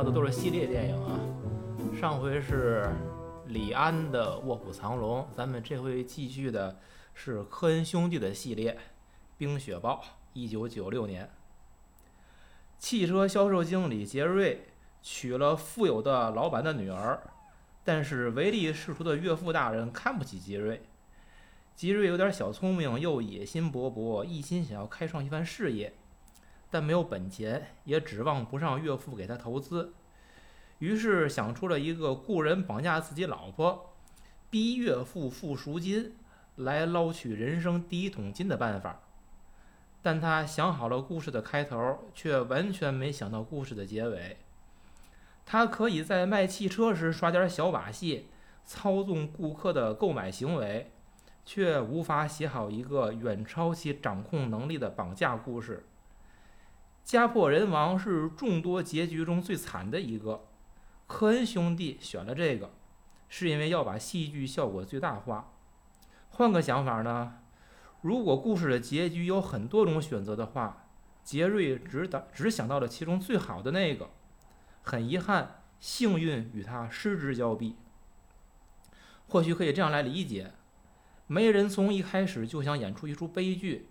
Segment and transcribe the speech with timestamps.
[0.00, 1.20] 聊的都是系列电影啊。
[2.00, 2.88] 上回是
[3.48, 6.80] 李安的《卧虎藏龙》，咱们这回继续的
[7.12, 8.72] 是科恩兄弟的系列
[9.36, 9.96] 《冰雪暴》。
[10.32, 11.28] 一九九六年，
[12.78, 14.68] 汽车销售经理杰瑞
[15.02, 17.20] 娶了富有的老板的女儿，
[17.84, 20.80] 但是唯利是图的岳父大人看不起杰瑞。
[21.76, 25.92] 杰瑞有点小聪明，又野心勃勃，一心想要开创一番事业，
[26.70, 29.92] 但没有本钱，也指望不上岳父给他投资。
[30.80, 33.94] 于是想出了一个雇人绑架自己老婆，
[34.50, 36.14] 逼岳父付赎金，
[36.56, 39.00] 来捞取人生第一桶金的办法。
[40.02, 44.38] 但他想好了故事的开头，却完全没想到故事的结尾。
[45.44, 48.28] 他可以在卖汽车时耍点小把戏，
[48.64, 50.90] 操纵顾客的购买行为，
[51.44, 55.84] 却无法写好一个远超其掌控能力的绑架故事。
[57.04, 60.46] 家破人亡是众多结局中最惨的一个。
[61.10, 62.70] 科恩兄弟选了这个，
[63.28, 65.52] 是因为要把戏剧效果最大化。
[66.28, 67.40] 换个想法呢？
[68.00, 70.86] 如果故事的结局有很多种选择的话，
[71.24, 74.10] 杰瑞只打只想到了其中最好的那个。
[74.82, 77.74] 很遗憾，幸运与他失之交臂。
[79.26, 80.52] 或许可以这样来理解：
[81.26, 83.88] 没人从一开始就想演出一出悲剧，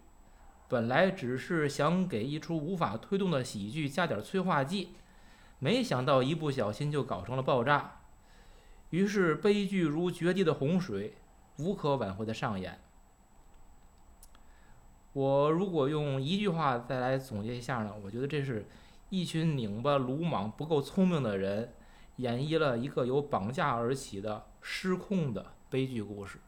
[0.70, 4.94] 本来只是想给一出无法推动的喜剧加点催化剂，
[5.60, 8.02] 没想到一不小心就搞成了爆炸。
[8.90, 11.16] 于是悲剧如决堤的洪水，
[11.60, 12.82] 无可挽回的上演。
[15.14, 17.94] 我如果用一句话再来总结一下呢？
[18.04, 18.68] 我觉得这是
[19.10, 21.74] 一群拧巴、鲁莽、不够聪明的人
[22.18, 26.40] 演绎了一个由绑架而起的失控的悲剧故事。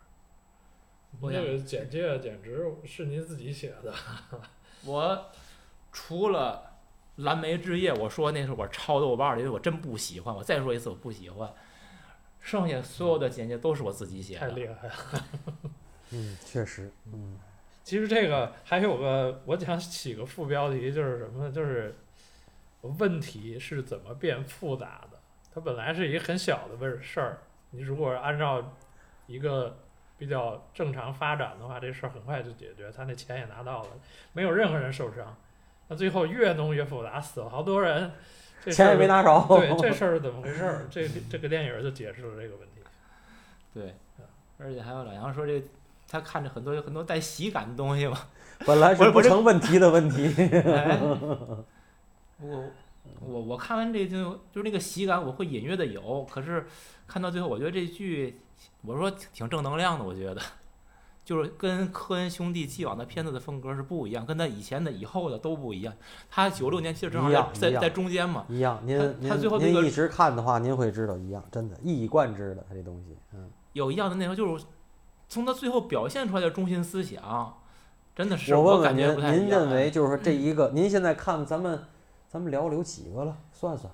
[1.20, 3.94] 我这个简介简直是您自己写的。
[4.86, 5.26] 我
[5.92, 6.71] 除了
[7.18, 10.36] 《蓝莓之夜》，我说那是我抄豆瓣儿的，因为我真不喜欢。
[10.36, 11.52] 我再说一次，我不喜欢。
[12.40, 14.40] 剩下所有的简介都是我自己写的。
[14.40, 14.94] 太厉害了。
[16.12, 17.38] 嗯，确实，嗯。
[17.84, 21.52] 其实这个还有个，我想起个副标题，就是什么呢？
[21.52, 21.96] 就是
[22.82, 25.20] 问题是怎么变复杂的？
[25.54, 27.40] 它本来是一个很小的问事儿，
[27.72, 28.76] 你如果按照
[29.28, 29.78] 一个
[30.18, 33.90] 比较正常发展的话，这事儿很快就解决，他那钱也拿到了，
[34.34, 35.36] 没有任何人受伤。
[35.92, 38.10] 那最后越弄越复杂，死了好多人，
[38.72, 39.46] 钱也没拿着。
[39.50, 40.88] 对，这 事儿是怎么回事儿？
[40.90, 42.82] 这这个电影就解释了这个问题。
[43.74, 43.94] 对，
[44.58, 45.62] 而且还有老杨说这。
[46.08, 48.18] 他看着很多有很多带喜感的东西嘛，
[48.68, 50.30] 本来是不成问题的问题。
[52.38, 52.70] 我
[53.22, 56.68] 我我看完这就就是那个喜感，我会隐约的有，可是
[57.08, 58.42] 看到最后，我觉得这剧
[58.82, 60.42] 我说挺正能量的，我觉得
[61.32, 65.94] 就是跟科恩兄弟既往的片子的风格是不一样，跟他以前的、以后的都不一样。
[66.30, 68.82] 他九六年其实正好在在中间嘛，一样。
[68.84, 69.00] 您
[69.30, 74.66] 他最后您一直看的话，您会知道一样，真的，一以贯之的他这东西，嗯，有一样的内容就是。
[75.30, 77.58] 从他最后表现出来的中心思想，
[78.14, 81.82] 真的是我问问您，您认为就是说这一个，您现在看咱们，
[82.28, 83.38] 咱们聊了有几个了？
[83.54, 83.90] 算算，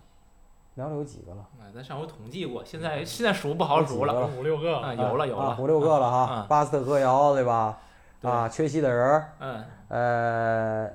[0.78, 1.44] 聊了有几个了？
[1.60, 6.46] 哎，咱上回统计过，现在现在数不好数了，五六个，啊，有了有了，五六个了哈。
[6.48, 7.80] 巴斯特歌谣对吧？
[8.22, 10.92] 啊，缺席的人嗯，呃，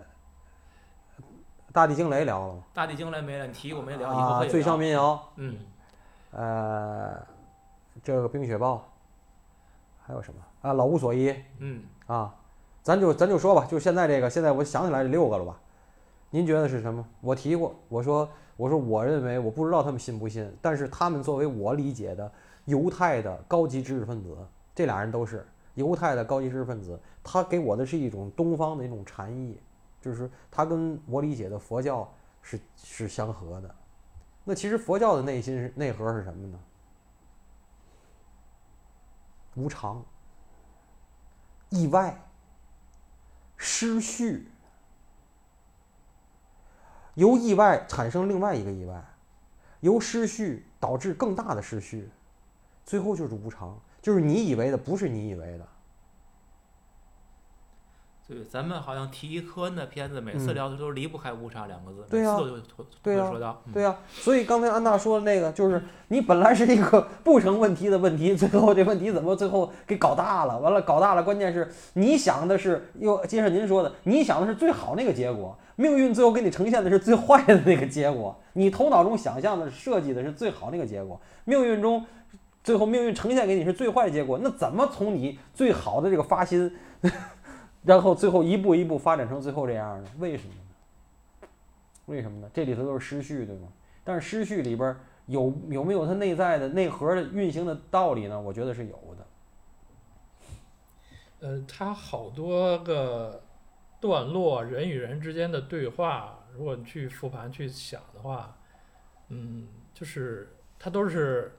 [1.73, 2.63] 大地惊雷聊了吗？
[2.73, 4.09] 大地惊雷没了，你提过没聊？
[4.09, 5.57] 啊，最上民谣，嗯，
[6.31, 7.21] 呃，
[8.05, 8.85] 这个冰雪豹。
[10.05, 10.73] 还有什么啊？
[10.73, 12.33] 老无所依，嗯啊，
[12.83, 15.57] 咱就咱就说吧，就现在这个，现在我想起来这六个了吧？
[16.31, 17.05] 您觉得是什么？
[17.21, 18.29] 我提过，我说
[18.63, 22.31] 我说我认为，我不知道他们信不信，但是他们作为我理解的
[22.67, 24.37] 犹太的高级知识分子，
[24.73, 29.61] 这俩人都是犹太的高级知识分子，他给我的是一种东方的一种禅意，
[30.01, 32.09] 就是他跟我理解的佛教
[32.41, 33.75] 是是相合的。
[34.45, 36.61] 那其实佛教的内心是内核是什么呢？
[39.57, 40.01] 无常、
[41.71, 42.17] 意外、
[43.57, 44.52] 失序，
[47.15, 49.03] 由意外产生另外一个意外，
[49.81, 52.09] 由失序导致更大的失序，
[52.85, 55.67] 最后就是无常，就是你以为的不是你以为的。
[58.29, 62.39] 对，咱们好像提科恩的片子，每次聊的都离不开“无常”两个字，对呀，
[63.03, 63.95] 对呀，说到，对呀。
[64.09, 70.59] 所以刚才安娜说的那个，就是你本来是一个不成问题的问题，最后这问题怎么最后给搞大了？
[70.59, 78.39] 完了，搞大了，关键是你想的是，又接着您说的，你想的是最好那个结果，命运最后给你呈现的是最坏的那个结果。
[78.53, 82.05] 你头脑中想象的设计的是最好那个结果，命运中
[82.63, 84.39] 最后命运呈现给你是最坏的结果。
[84.43, 86.71] 那怎么从你最好的这个发心？
[87.85, 91.49] 然后最后一步一步发展成最后这样的，为什么呢？
[92.07, 92.49] 为什么呢？
[92.55, 93.67] 这里头都是失序，对吗？
[94.05, 94.95] 但是失序里边
[95.27, 98.41] 有有没有它内在的内核的运行的道理呢？
[98.41, 99.27] 我觉得是有的。
[101.41, 103.42] 呃，它好多个
[104.03, 108.59] 段落，人与人之间的对话，如果你去复盘去想的话，
[109.29, 111.57] 嗯，就是它都是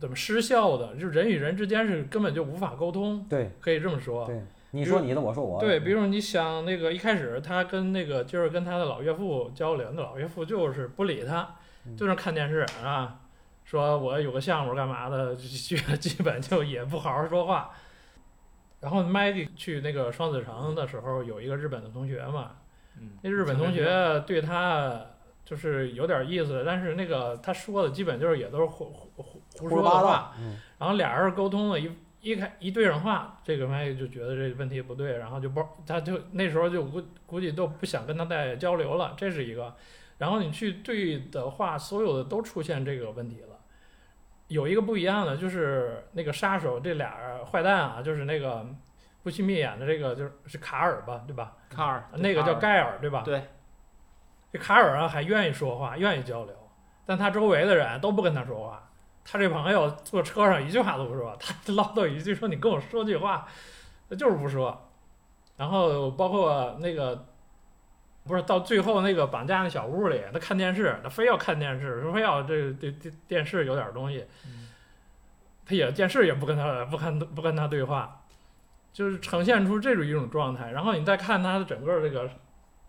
[0.00, 4.24] 怎么失效的，就是人与人之间是根本就无法沟通，对可以这么说。
[4.24, 5.60] 对，你说你的，我说我。
[5.60, 11.54] 对，比如你想那个一开始他跟那个就是跟他的老岳父交流，那老岳父就是不理他，
[11.84, 13.20] 嗯就那看电视啊，
[13.64, 17.70] 说我有个项目干嘛的，基 基本就也不好好说话。
[18.84, 22.50] 然后 Maggie 去那个双子城的时候，有一个日本的同学嘛，
[23.00, 25.00] 嗯，那日本同学对他
[25.42, 30.34] 就是有点意思，但是那个他说的基本就是也都是胡胡胡说八话，道。
[30.38, 31.90] 嗯，然后俩人沟通了一
[32.20, 39.74] 一开一对上话，这个麦就觉得这个问题不对，然后就不他就那时候就估估计都不想跟他再交流了，这是一个。
[40.18, 43.53] 然后你去对的话，所有的都出现这个问题了。
[44.48, 47.16] 有一个不一样的就是那个杀手这俩
[47.50, 48.66] 坏蛋啊，就是那个
[49.22, 51.52] 布希密演的这个就是是卡尔吧，对吧？
[51.70, 53.22] 卡尔那个叫盖尔对吧？
[53.24, 53.42] 对，
[54.52, 56.54] 这卡尔啊还愿意说话，愿意交流，
[57.06, 58.90] 但他周围的人都不跟他说话。
[59.24, 63.48] 他这朋友坐车上一句话都不说，他唠叨一句说你跟我说句话，
[64.10, 64.90] 他就是不说。
[65.56, 67.26] 然后包括那个，
[68.24, 74.24] 不是到最后那个绑架那小屋里，他看电视，他非要看电视，说非要这这这电视有点东西，
[75.66, 78.24] 他也电视也不跟他不看不跟他对话，
[78.92, 80.70] 就是呈现出这种一种状态。
[80.70, 82.30] 然后你再看他的整个这个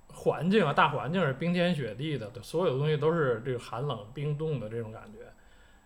[0.07, 5.19] 环境啊，大环境是冰天雪地的，所有东西都是这个寒冷冰冻的这种感觉，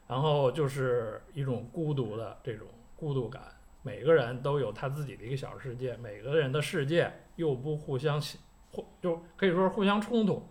[0.07, 3.41] 然后就是一种孤独的这种孤独感。
[3.81, 8.21] 每个人都有他自己的一个小世界，每个人的世界又不互相
[8.71, 10.47] 互就可以说是互相冲突。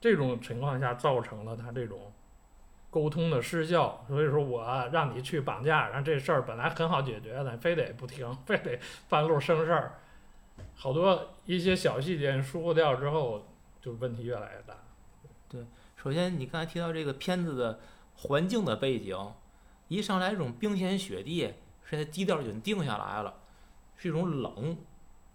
[0.00, 2.12] 这种情况下造成了他这种
[2.90, 9.98] 沟通的失效，所以说我让你去绑架，然后这事儿本来很好解决的，非得不听，非得半路生事儿，
[10.74, 13.44] 好多一些小细节疏忽掉之后，
[13.80, 14.74] 就问题越来越大。
[15.48, 17.80] 对首先，你刚才提到这个片子的
[18.14, 19.16] 环境的背景，
[19.88, 21.52] 一上来这种冰天雪地，
[21.90, 23.34] 现在基调已经定下来了，
[23.96, 24.76] 是一种冷，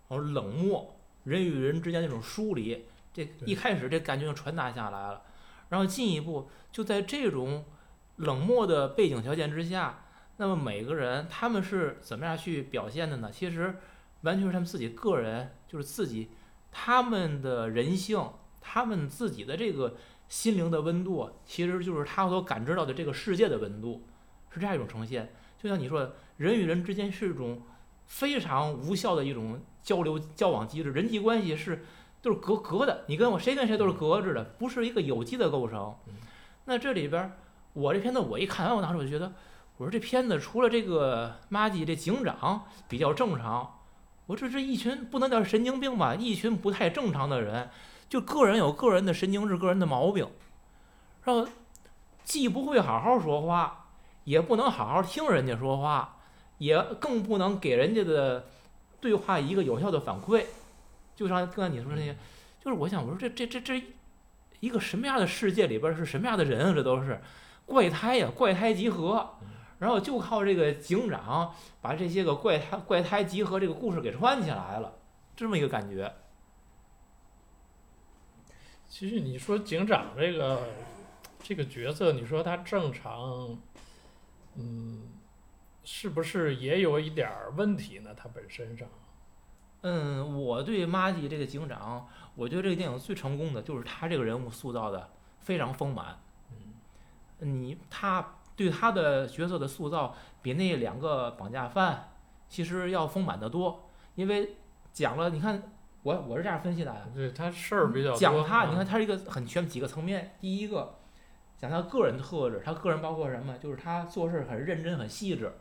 [0.07, 0.93] 然后冷漠，
[1.23, 5.21] 人与人之间那种疏离，这一开始这感觉就传达下来了，
[5.69, 7.65] 然后进一步就在这种
[8.17, 10.05] 冷漠的背景条件之下，
[10.37, 13.29] 那么每个人他们是怎么样去表现的呢？
[13.31, 13.75] 其实
[14.21, 16.29] 完全是他们自己个人，就是自己
[16.71, 18.31] 他们的人性，
[18.61, 19.95] 他们自己的这个。
[20.29, 24.07] 心灵的温度，其实就是他所感知到的这个世界的温度，
[24.49, 25.31] 是这样一种呈现。
[25.61, 27.61] 就像你说的，人与人之间是一种
[28.05, 31.85] 非常无效的一种交流交往机制，人际关系是
[32.21, 36.13] 都是隔隔的，你跟我谁跟谁都是隔着的，不是一个有机的构成嗯。
[36.65, 37.31] 那这里边儿，
[37.73, 39.33] 我这片子我一看完，我当时我就觉得，
[39.77, 43.79] 我说这片子除了这个马基这警长比较正常，
[44.27, 47.69] 我这是一群不能叫神经病吧，一群不太正常的人。
[48.09, 50.29] 就个人有个人的神经质、个人的毛病，
[51.23, 51.47] 然后
[52.23, 53.88] 既不会好好说话，
[54.23, 56.18] 也不能好好听人家说话，
[56.63, 58.47] 也更不能给人家的
[59.01, 60.45] 对话一个有效的反馈。
[61.15, 62.15] 就像刚才你说那些，
[62.63, 63.83] 就是我想，我说这这这这
[64.59, 66.73] 一个什么样的世界里边是什么样的人啊？
[66.73, 67.21] 这都是
[67.65, 69.35] 怪胎呀、怪胎集合。
[69.79, 74.93] 然后就靠这个警长把这些个怪胎怪胎集合这个故事给串起来了，
[75.35, 76.09] 这么一个感觉。
[78.87, 80.61] 其实你说警长这个
[81.41, 83.57] 这个角色，你说他正常，
[84.55, 85.01] 嗯，
[85.83, 88.13] 是不是也有一点儿问题呢？
[88.16, 88.87] 他本身上，
[89.81, 95.09] 嗯，我对马基这个警长，我觉得这个电影最成功的就是他这个人物塑造的
[95.40, 96.18] 非常丰满。
[96.52, 102.11] 嗯，你他对他的角色的塑造比那两个绑架犯
[102.47, 104.56] 其实要丰满的多，因为
[104.94, 105.61] 讲了，你看
[106.04, 108.16] 我我是这样分析的啊，对他事儿比较。
[108.16, 110.35] 讲他，嗯你看他是一个很全几个层面。
[110.40, 110.95] 第一个，
[111.57, 113.57] 讲他个人特质，他个人包括什么？
[113.57, 115.52] 就是他做事很认真、很细致。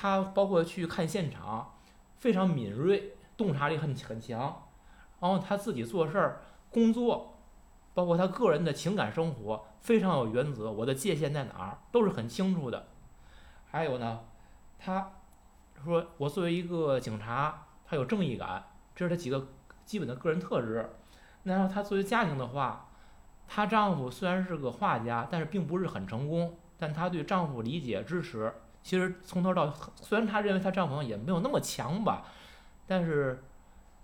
[0.00, 1.74] 他包括去看现场，
[2.18, 4.68] 非常敏锐，洞察力很很强。
[5.18, 6.40] 然后他自己做事儿、
[6.70, 7.34] 工作，
[7.94, 10.70] 包括他个人的情感生活，非常有原则。
[10.70, 12.86] 我的界限在哪儿，都是很清楚的。
[13.66, 14.20] 还有呢，
[14.78, 15.14] 他
[15.84, 19.48] 说我作为一个警察，他有正义感，这是他几个
[19.84, 20.90] 基本的个人特质。
[21.42, 22.88] 然后她作为家庭的话，
[23.48, 28.54] 她丈夫虽然是个画家，但是并不是很成功，但她对丈夫理解支持。
[28.82, 32.24] 其实从头到虽然她认为她丈夫也没有那么强吧，
[32.86, 33.44] 但是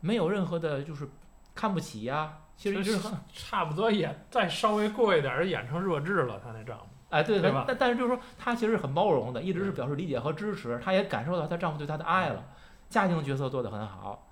[0.00, 1.08] 没有任何的就是
[1.54, 6.86] 看不起呀、其实一直很差不多也再稍微过一点儿演成弱智了，他那丈夫。
[7.10, 12.44] 哎，对对吧但但是就是说，她其实是很包容的，一直是表示理解和支持，她也感受到她丈夫对她的爱了，
[12.88, 14.26] 家庭角色做得很好，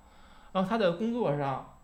[0.51, 1.77] 然后她在工作上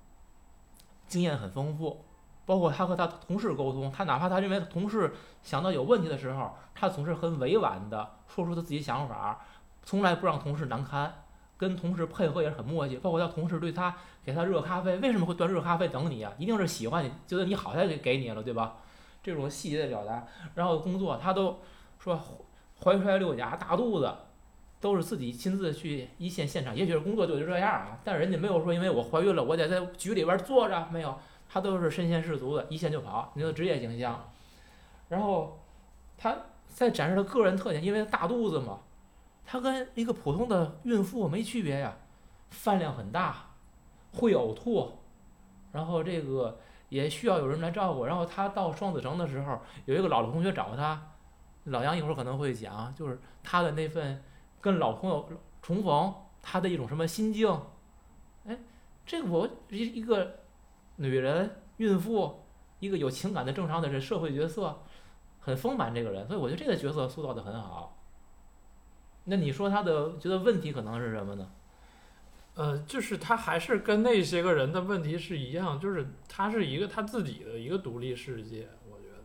[1.08, 2.04] 经验很丰富，
[2.50, 5.14] 包括他和他同事沟通，他哪怕他认为同事
[5.44, 9.46] 想到有问题的时候，他总是很委婉的说出他自己想法，
[9.84, 11.14] 从来不让同事难堪，
[11.58, 16.34] 跟同事配合也是很默契，包括他同事对他给他热咖啡，为什么会端热咖啡等你啊？
[16.40, 18.78] 一定是喜欢你，觉得你好才给给你了，对吧？
[19.22, 20.26] 这种细节的表达，
[20.56, 21.60] 然后工作他都
[22.00, 22.20] 说
[22.84, 24.12] 怀揣六甲大肚子，
[24.80, 26.76] 都是自己亲自去一线现场。
[26.76, 31.16] 也许是工作就是这样啊，但是人家没有说因为我怀孕了，我得在局里边坐着，没有，
[31.52, 34.32] 他都是身先士卒的，一线就跑，你的职业形象。
[35.10, 35.60] 然后
[36.16, 36.38] 他
[36.68, 38.82] 在展示他个人特点，因为大肚子嘛，
[39.44, 41.98] 他跟一个普通的孕妇没区别呀，
[42.52, 43.48] 饭量很大，
[44.14, 45.00] 会呕吐，
[45.72, 48.06] 然后这个也需要有人来照顾。
[48.06, 51.02] 然后他到双子城的时候，有一个老同学找他，
[51.64, 54.24] 老杨一会儿可能会讲，就是他的那份
[54.62, 55.28] 跟老朋友
[55.64, 56.14] 重逢，
[56.44, 57.60] 他的一种什么心境。
[58.46, 58.56] 哎，
[59.06, 60.39] 这个我一一个
[61.00, 62.44] 女人孕妇，
[62.80, 64.82] 一个有情感的正常的这社会角色，
[65.40, 67.98] 很丰满这个人，所以我觉得这个角色塑造的很好。
[69.24, 71.50] 那你说他的觉得问题可能是什么呢？
[72.56, 79.24] 呃，就是他还是跟那些个人的问题是一样，就是他是一个他自己的一个独立世界，我觉得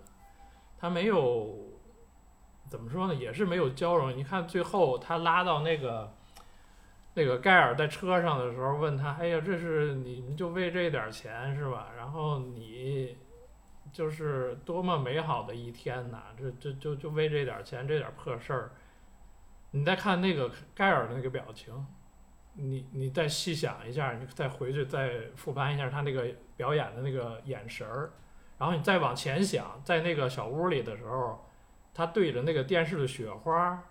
[0.78, 1.59] 他没有
[2.69, 4.16] 怎么说呢，也是没有交融。
[4.16, 6.14] 你看最后他拉到那个
[7.14, 11.90] 那个盖尔在车上的时候，问他：“哎呀，这是你们就为这点儿钱是吧？
[11.97, 13.16] 然后你
[13.92, 16.25] 就是多么美好的一天呐！
[16.37, 18.73] 这这就就为这点儿钱，这点儿破事儿。”
[19.71, 21.87] 你再看那个盖尔的那个表情，
[22.54, 28.12] 你你再细想一下，你再回去再复盘一下他那个表演的那个眼神儿，
[28.59, 31.44] 然后你再往前想，在那个小屋里的时候，
[31.92, 33.83] 他对着那个电视的雪花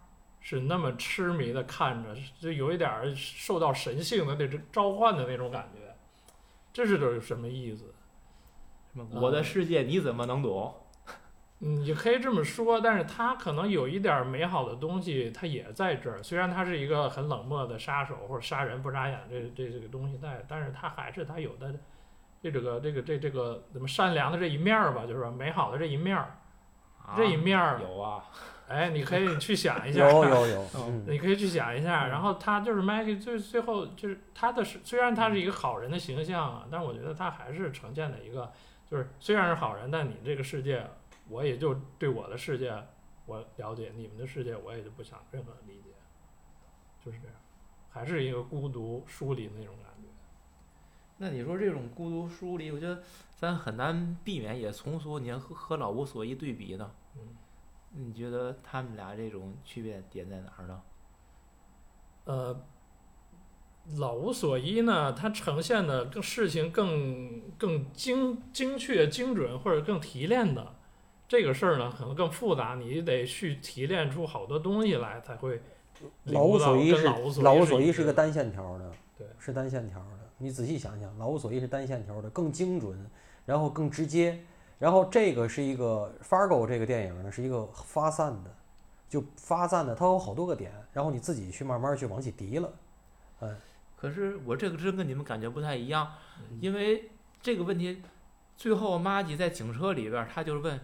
[0.46, 5.96] 是那么痴迷的看着，就有一点儿受到神性的那种召唤的那种感觉，
[6.72, 7.96] 这是这是什么意思？
[8.94, 10.76] 什么我的世界你怎么能懂？
[11.62, 16.22] 嗯，也可以这么说，但是他可能有一点儿美好的东西，他也在这儿。
[16.22, 21.74] 虽然他是一个很冷漠的杀手或者杀人不眨眼这这这个东西在，但是他还是他有的
[22.42, 26.38] 这这个这个这这个怎么善良的这一面儿吧，就是说美好的这一面儿，
[27.02, 28.26] 啊这一面儿，有啊，
[28.68, 32.08] 哎，你可以去想一下，有有有， 嗯你可以去想一下。
[32.08, 38.52] 嗯然后他就是 Maggie，最最后就是他的是，虽然他是一个好人的形象啊，但我觉得他还是呈现了一个，
[38.90, 40.86] 就是虽然是好人，但你这个世界，
[41.30, 42.74] 我也就对我的世界
[43.26, 45.92] 我了解，你们的世界我也就不想任何理解，
[47.04, 47.36] 就是这样，
[47.90, 50.08] 还是一个孤独疏离的那种感觉。
[51.18, 53.02] 那你说这种孤独疏离，我觉得
[53.36, 55.20] 咱很难避免，也从俗。
[55.20, 57.22] 你要和和老无所依对比呢，嗯，
[57.96, 60.82] 你觉得他们俩这种区别点在哪儿呢？
[62.26, 62.66] 呃，
[63.98, 70.76] 老无所依呢，它呈现的更事情更更精精确、精准或者更提炼的
[71.28, 75.62] 这个事儿呢，可能更复杂，你得去提炼出好多东西来才会
[76.24, 80.20] 老无所依是老无所依是一个单线条的，对是单线条的。
[80.40, 83.08] 你仔细想想，老无所依是单线条的，更精准，
[83.46, 84.44] 然后更直接。
[84.84, 88.54] 然后这个是一个 Fargo 这个电影呢，是一个发散的，
[89.08, 92.70] 就发散的，它有好多个点，然后你自己去慢慢去往起提了。
[93.40, 93.56] 嗯
[93.96, 96.06] 可是我这个真跟你们感觉不太一样，
[96.38, 97.10] 嗯因为
[97.42, 98.02] 这个问题，
[98.58, 100.78] 最后妈吉在警车里边儿，他就是问，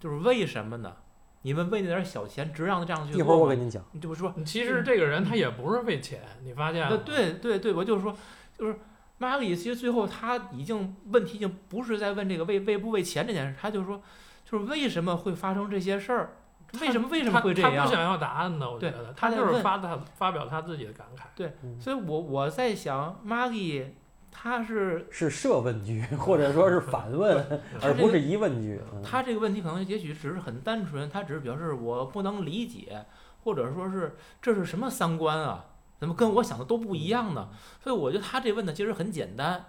[0.00, 0.96] 就是为什么呢？
[1.42, 3.36] 你们为那点儿小钱值让他这样去一会儿？
[3.36, 6.96] 我给您讲，你就是说，其实这个人他也不是为钱，你发现了？
[7.04, 8.16] 对对对，我就是说，
[8.56, 8.78] 就是
[9.18, 14.02] 马里其实最后他已经问题已经不是在问这个为为不为钱这件事，他就说，
[14.44, 16.36] 就是为什么会发生这些事儿？
[16.80, 17.90] 为什么为什么会这样他不？
[17.90, 21.22] 想要答案呢，我觉得他就是发他发表他自己的感慨。
[21.34, 23.86] 对所以我我在想，Maggie
[24.30, 27.42] 他是是设问句，或者说是反问，
[27.80, 28.80] 而不是疑问句。
[28.92, 33.06] 嗯他这个问题可能也许只是很单纯，他只是表示我不能理解，
[33.44, 35.64] 或者说是这是什么三观啊？
[35.98, 37.48] 怎么跟我想的都不一样呢？
[37.82, 39.66] 所以我觉得他这问的其实很简单。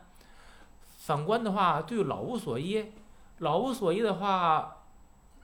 [0.98, 2.92] 反观的话，对老无所依，
[3.40, 4.84] 老无所依的话，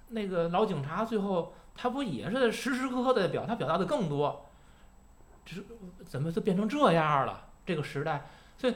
[0.09, 4.45] 那个老警察最后他不也是时时刻刻的表，他表达的更多，
[5.45, 5.65] 只是
[6.05, 7.47] 怎么就变成这样了？
[7.65, 8.75] 这个时代，所以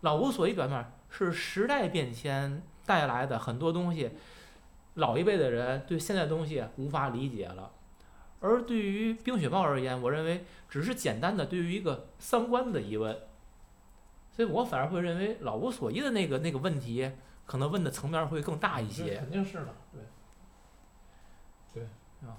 [0.00, 4.10] 老无所依表面是时代变迁带来的很多东西，
[4.94, 7.70] 老一辈的人对现在东西无法理解了，
[8.44, 13.16] 而对于冰雪豹而言，我认为只是简单的对于一个三观的疑问。
[14.30, 17.10] 所以我反而会认为老无所依的那个那个问题，
[17.46, 19.74] 可能问的层面会更大一些，肯定是的，
[21.72, 21.82] 对，
[22.20, 22.36] 是吧？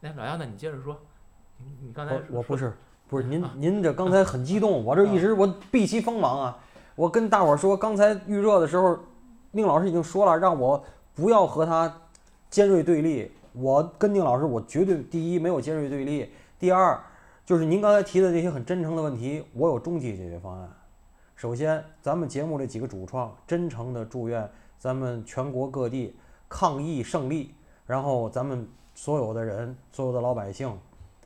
[0.00, 1.00] 来，老杨，那你接着说，
[1.58, 2.76] 你你刚才我我不是是
[3.08, 6.58] 不是您啊您这刚才很激动，我这一直我避其锋芒啊！
[6.96, 8.98] 我跟大伙儿说，刚才预热的时候，
[9.52, 10.84] 宁老师已经说了，让我
[11.14, 12.02] 不要和他
[12.50, 13.30] 尖锐对立。
[13.52, 16.98] 我跟宁老师，我绝对第一没有尖锐对立，第二
[17.44, 20.68] 就是您刚才提的这些很真诚的问题，我有终极解决方案。
[21.34, 26.14] 首先，咱们节目这几个主创真诚的祝愿咱们全国各地
[26.48, 27.54] 抗疫胜利，
[27.86, 30.70] 然后咱们所有的人，所有的老百姓，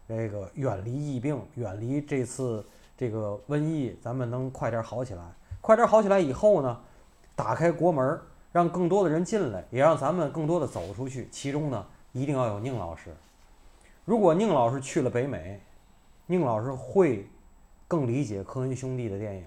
[0.08, 2.64] 这个远离疫病，远离这次
[2.96, 5.22] 这个瘟疫，咱们能快点好起来。
[5.60, 6.80] 快点好起来以后呢，
[7.34, 8.20] 打开国门，
[8.52, 11.28] 让更多的人进来，也让咱们更多的走出去。
[11.32, 13.14] 其中呢，一定要有宁老师。
[14.04, 15.60] 如果宁老师去了北美，
[16.26, 17.28] 宁老师会
[17.88, 19.46] 更理解科恩兄弟的电影，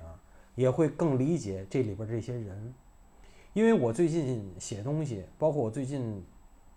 [0.54, 2.74] 也会更理解这里边这些人。
[3.54, 6.22] 因为我最近写东西，包括我最近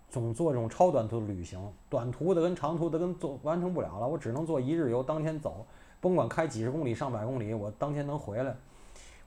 [0.09, 5.65] 总做这种超短途的旅行，短途的跟长途的跟做完成不了了，我只能做一日游，当天走，
[5.99, 8.55] 甭管开几十公里、上百公里，我当天能回来。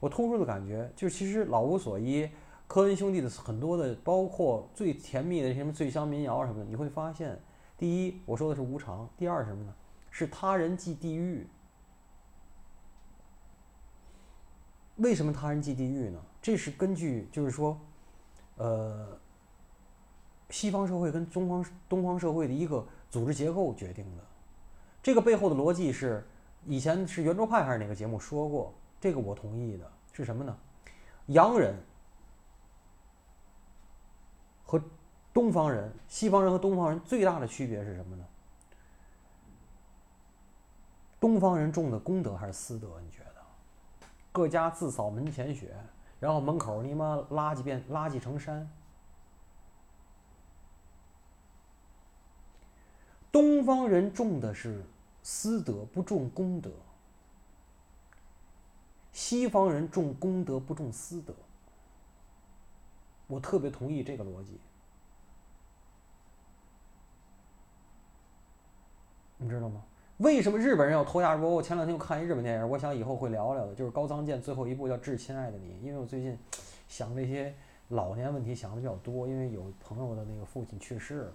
[0.01, 2.29] 我突出的感觉就是，其实老无所依，
[2.67, 7.39] 科恩兄弟的很多的，包括最甜蜜的什么醉乡民谣什么的，你会发现，
[7.77, 9.75] 第一，我说的是无常；第二是什么呢？
[10.11, 11.47] 是他人即地狱。
[14.97, 16.21] 为什么他人即地狱呢？
[16.41, 17.79] 这是根据就是说，
[18.57, 19.19] 呃，
[20.51, 24.25] 西方社会跟东方东方社会的一个组织结构决定的。
[25.03, 26.25] 这个背后的逻辑是，
[26.65, 28.73] 以前是圆桌派还是哪个节目说过？
[29.01, 30.57] 这个我同意的，是什么呢？
[31.27, 31.75] 洋人
[34.63, 34.81] 和
[35.35, 38.25] 东方人、西方人和东方人最大的区别是什么呢？
[41.21, 43.01] 东方人种的公德还是私德？
[43.05, 44.07] 你觉得？
[44.31, 45.75] 各家自扫门前雪，
[46.21, 48.71] 然后门口你妈垃圾变垃圾成山。
[53.33, 54.85] 东方人种的是
[55.23, 56.71] 私德，不种公德；
[59.13, 61.35] 西方人种公德，不种私德。
[63.27, 64.61] 我特别同意这个逻辑，
[69.45, 69.83] 你知道吗？
[70.17, 71.51] 为什么日本人要投下锅？
[71.51, 76.39] 我前两天又看一日本电影，我想以后会聊聊的，就是高仓健最后一部叫《致亲爱的你》，因为我最近
[76.89, 77.53] 想这些
[77.89, 81.33] 老年问题想的比较多，因为有朋友的那个父亲去世了，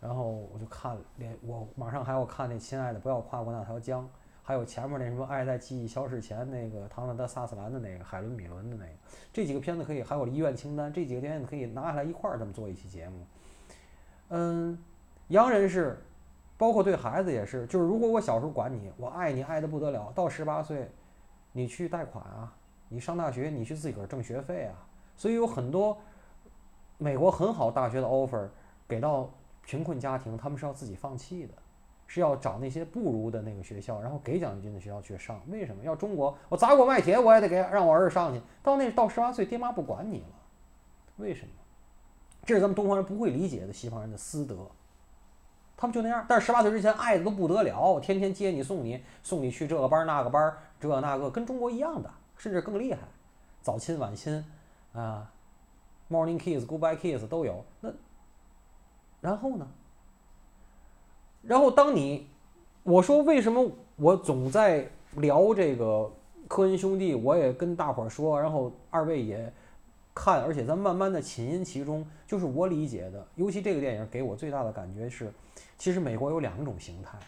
[0.00, 4.02] 然后我就看连我马上还要看那《亲爱的不要跨过那条江》，
[4.42, 8.92] 还有前面那什么《爱在记忆消逝前》那个唐纳德·萨斯兰的那个海伦·米伦的那个，
[9.30, 13.26] 这几个片子可以，还有医院清单，这几个电影可以拿下来一块儿这么做一期节目。
[14.28, 14.78] 嗯，
[15.28, 16.02] 洋人是。
[16.62, 20.88] 包括对孩子也是，就是如果我小时候管你，我爱你爱的不得了，到十八岁，
[21.50, 22.54] 你去贷款啊，
[22.88, 25.98] 你上大学你去自个儿挣学费啊，所以有很多
[26.98, 28.48] 美国很好大学的 offer
[28.86, 29.28] 给到
[29.66, 31.54] 贫困家庭，他们是要自己放弃的，
[32.06, 35.40] 是要找那些不如的那个学校，然后给奖学金的学校去上。
[35.48, 36.32] 为什么要中国？
[36.48, 40.36] 我砸锅卖铁我也得给让我儿子上去，到那到十八岁，爹妈不管你了，
[41.16, 41.50] 为什么？
[42.44, 44.70] 这是咱们东方人不会理解的西方人的私德。
[45.76, 53.00] 他们就那样，但是十八岁之前爱的都不得了，天天接你送你，送你去这个班那个班，这那个跟中国一样的，甚至更厉害，
[53.62, 54.44] 早亲晚亲
[54.92, 55.28] 啊
[56.08, 57.64] ，morning kiss goodbye kiss 都有。
[57.80, 57.92] 那
[59.20, 59.66] 然后呢？
[61.42, 62.28] 然后当你
[62.84, 66.08] 我说为什么我总在聊这个
[66.46, 69.52] 科恩兄弟，我也跟大伙儿说，然后二位也
[70.14, 75.32] 看，而且咱慢慢的浸淫其中，就是我理解的，尤其这个电影给我最大的感觉是。
[75.82, 77.18] 其实美国有两种形态，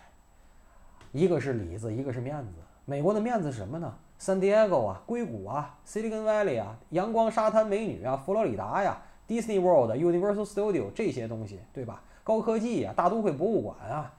[1.10, 2.52] 一个是里子，一个是面子。
[2.84, 12.00] 美国的面子是什么呢？San Diego 啊，硅谷啊，Silicon Valley 啊，阳光沙滩美女啊，佛罗里达呀，Disney World、Universal Studio 这些东西，对吧？
[12.22, 14.14] 高科技呀，大都会博物馆啊，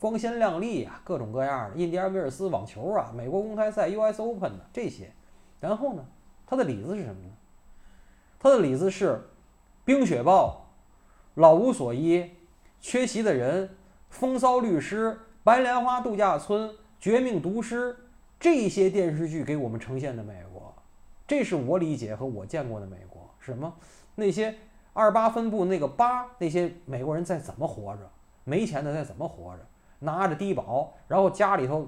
[0.00, 1.76] 光鲜亮丽啊，各种各样的。
[1.76, 5.12] 印第安威尔斯网球啊，美国公开赛 US Open 的这些。
[5.60, 6.04] 然后呢，
[6.48, 7.30] 它的里子是什么呢？
[8.40, 9.30] 它的里子是
[9.84, 10.66] 冰雪暴，
[11.34, 12.28] 老无所依。
[12.80, 13.68] 缺席的人，
[14.08, 17.96] 风骚律师、白莲花度假村、绝命毒师，
[18.38, 20.74] 这些电视剧给我们呈现的美国，
[21.26, 23.28] 这是我理解和我见过的美国。
[23.40, 23.72] 什么？
[24.14, 24.54] 那些
[24.92, 28.10] 二八分部那个八，那些美国人在怎么活着？
[28.44, 29.66] 没钱的在怎么活着？
[30.00, 31.86] 拿着低保，然后家里头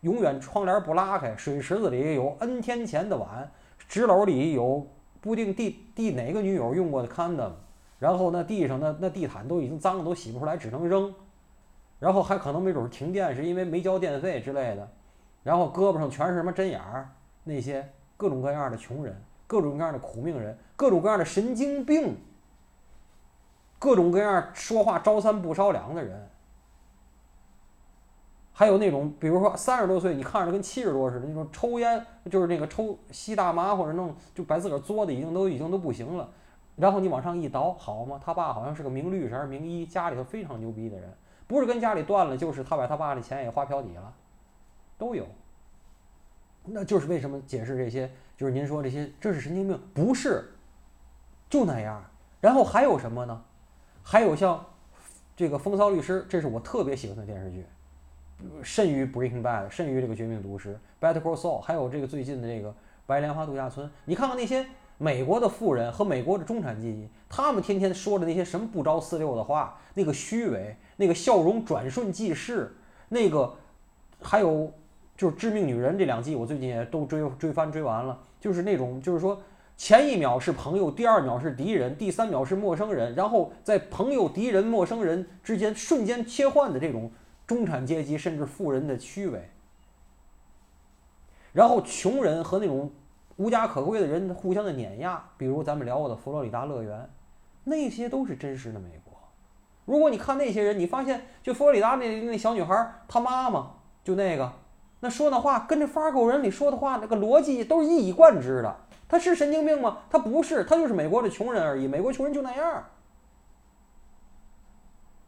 [0.00, 3.50] 永远窗帘不拉开，水池子里有 N 天前的碗，
[3.88, 4.86] 纸篓里有
[5.20, 7.52] 不定地地哪个女友用过的 condom。
[7.98, 11.14] 然后那地上那那地毯都已经脏了，都洗不出来，只能扔。
[11.98, 14.86] 然后还可能没准停电，是因为没交电费之类的。
[15.42, 17.08] 然后胳膊上全是什么针眼儿，
[17.44, 22.16] 那些各种各样的穷人，各种各样的苦命人，各种各样的神经病，
[23.78, 26.28] 各种各样说话招三不招两的人。
[28.52, 36.28] 还有那种，比如说三十多岁，你看着跟七十多似的那种抽烟，就是那个抽吸大麻或者弄，就把自个儿作的已经都已经都不行了。
[36.76, 41.10] 然后你往上一倒，好嘛，他爸好像是个名律师还是名医，家里头非常牛逼的人，
[41.46, 44.12] 不是跟家里断了，就是他把他爸的钱也花嫖底了，
[44.98, 45.26] 都有。
[46.64, 50.52] 那就是为什么解释这些，就是您说这些这是神经病，不是，
[51.48, 52.04] 就那样。
[52.40, 53.42] 然后还有什么呢？
[54.02, 54.64] 还有像
[55.34, 57.64] 这个《风骚律师》，这是我特别喜欢的电视剧。
[58.62, 60.78] 甚于《Breaking Bad》，甚于这个《绝命毒师》
[61.14, 62.70] 《Better Call Saul》，还有这个最近的这个
[63.06, 63.86] 《白莲花度假村》。
[64.04, 64.66] 你看看那些
[64.98, 72.74] 美国的富人和美国的中产阶级，他们天天说的那些什么不着四六的话，那个虚伪，那个笑容转瞬即逝，
[73.08, 73.54] 那个
[74.22, 74.72] 还有
[75.16, 79.40] 就是《致命女人》这两季，我最近也都追追番追完了，就是那种就是说
[79.76, 87.10] 前一秒是朋友，第二秒是敌人，第三秒是陌生人，然后在朋友、敌人、陌生人之间瞬间切换的这种。
[87.46, 89.48] 中产阶级甚至富人的虚伪，
[91.52, 92.90] 然后穷人和那种
[93.36, 97.10] 无家可归的人互相的碾压，比如咱们聊过的佛罗里达乐园，
[97.64, 99.12] 那些都是真实的美国。
[99.84, 103.72] 如果你看那些人，你发现就佛罗里达那那小女孩，她妈妈
[104.02, 104.50] 就那个，
[105.00, 108.76] 那说的话跟这《发狗人》里说的话那个逻辑都是一以贯之的。
[109.08, 109.98] 她是神经病吗？
[110.10, 111.86] 她不是，她就是美国的穷人而已。
[111.86, 112.84] 美国穷人就那样。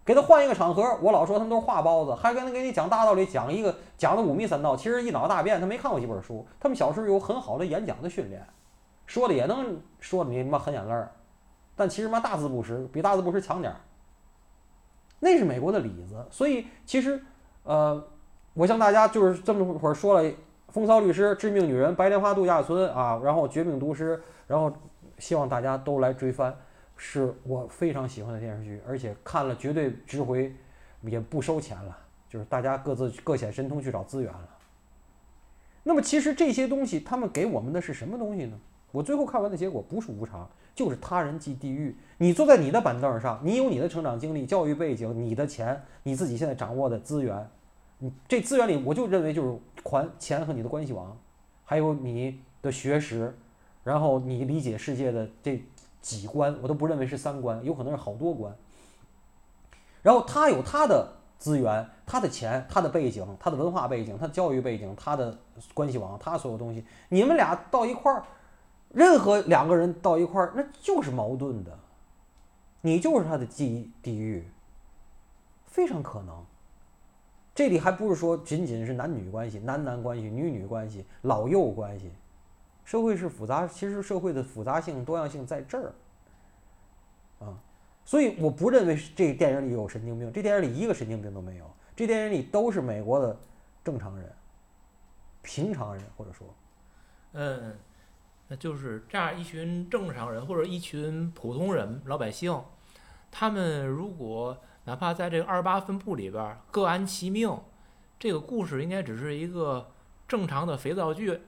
[0.09, 6.47] 给他换一个场合，我老说他们都是话包子，还跟他给你讲大道理，讲一个讲的五迷三道，其实一脑大便，他没看过几本书。
[6.59, 8.43] 他们小时候有很好的演讲的训练，
[9.05, 11.13] 说的也能说的你妈狠眼泪儿，
[11.77, 13.79] 但其实嘛大字不识，比大字不识强点儿。
[15.21, 17.23] 那是美国的里子，所以其实
[17.65, 18.03] 呃，
[18.55, 20.25] 我向大家就是这么会儿说了，
[20.69, 24.17] 《风骚律师》《致命女人》《白莲花度假村》啊，然后《绝命毒师》，
[24.47, 24.73] 然后
[25.19, 26.57] 希望大家都来追番。
[27.01, 30.53] 是我非常喜欢的电视剧，而且看了绝对值回，
[31.03, 31.97] 也不收钱了。
[32.29, 34.49] 就是大家各自各显神通去找资源了。
[35.85, 38.61] 那么其实这些东西，他们给我们的是什么东西呢？
[38.91, 41.97] 我最后看完的结果不是无常，就是他人即地狱。
[42.19, 47.49] 你坐在你的板凳上，你有你的成长经历、教育背景、你的钱、你自己现在掌握的资源，
[47.99, 51.17] 你这资源里，我就认为就是还钱和你的关系网，
[51.65, 53.33] 还有你的学识，
[53.85, 55.63] 然后你理解世界的这。
[56.01, 58.55] 几关我都不认为是三关，有可能是好多关。
[60.03, 61.07] 然后他有他的
[61.39, 65.37] 资源、他的钱、他的背景、他的文化背景、他的教育背景、他的
[65.75, 68.25] 关系网、他所有东西，你们俩到一块儿，
[68.91, 71.77] 任何两个人到一块儿，那就是矛盾的，
[72.81, 74.49] 你就是他的地地狱，
[75.67, 76.45] 非常可能。
[77.55, 82.13] 这里还不是说仅仅是男女关系、男男关系、女女关系、老幼关系。
[82.89, 85.93] 社会是复杂，其实社会的复杂性、多样性在这儿，
[87.39, 87.53] 啊，
[88.03, 93.39] 所以我不认为这电影里有神经病，这电影里一个神经病都没有，这电影里都是美国的
[93.85, 94.33] 正常人、
[95.43, 96.47] 平常人，或者说，
[97.33, 97.77] 嗯，
[98.47, 102.59] 那就是这样一群正常人或者一群普通人、老百姓，
[103.31, 107.55] 他们如果哪怕在这个二八分部里边各安其命，
[108.19, 109.91] 这个故事应该只是一个
[110.27, 111.39] 正常的肥皂剧。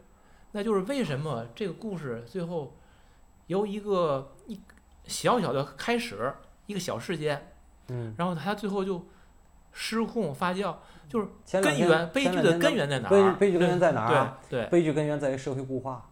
[0.53, 2.75] 那就是为什么这个故事最后
[3.47, 4.61] 由一个一
[5.05, 6.33] 小小的开始，
[6.67, 7.53] 一个小事件，
[7.89, 9.05] 嗯，然后它最后就
[9.73, 10.75] 失控发酵，
[11.09, 11.29] 就是
[11.61, 13.35] 根源悲剧的根源在哪悲儿？
[13.37, 14.39] 悲剧根源在哪儿啊？
[14.49, 16.09] 对对，悲剧根源在于社会固化，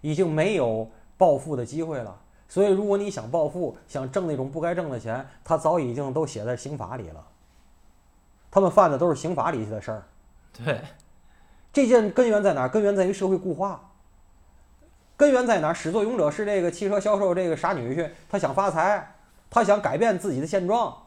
[0.00, 2.20] 已经没有暴富的机会了。
[2.50, 7.26] 所以，如果你想暴富，想挣那种不该挣的钱，他早已经都写在刑法里了。
[8.50, 10.08] 他们犯的都是刑法里的事儿。
[10.64, 10.80] 对，
[11.78, 12.66] 这件根源在哪？
[12.66, 13.92] 根源在于社会固化。
[15.16, 15.72] 根源在哪？
[15.72, 19.14] 始作俑者是这个汽车销售这个傻女婿，他想发财，
[19.48, 21.06] 他想改变自己的现状，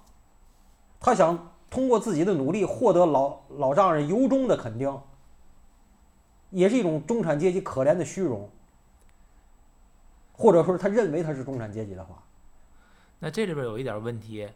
[1.01, 4.97] 他想通过自己的努力获得老老丈人由衷的肯定，
[6.51, 8.49] 也是一种中产阶级可怜的虚荣，
[10.31, 12.23] 或者说他认为他是中产阶级的话，
[13.19, 14.47] 那这里边有一点问题，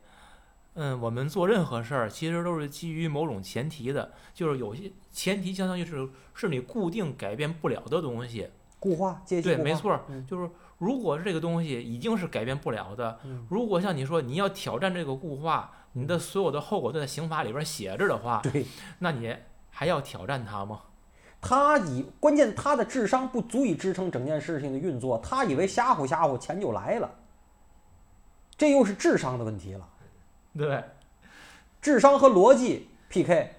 [0.75, 8.49] 嗯，我们做任何事儿其实都是基于某种前提的，就是有些前提相当于是是你固定改变不了的东西。
[8.79, 18.65] 固化阶级对，固化没错就是如果这个东西已经是改变不了的，嗯如果像你说你要挑战这个固化，你的所有的后果都在刑法里边写着的话，对。
[18.99, 19.35] 那你
[19.69, 20.81] 还要挑战它吗？
[21.41, 27.09] 他以关键他的智商不足以支撑整件事情的运作，他以为吓唬吓唬钱就来了，
[28.57, 29.87] 这又是智商的问题了。
[30.57, 30.83] 对，
[31.81, 33.49] 智商和逻辑 PK，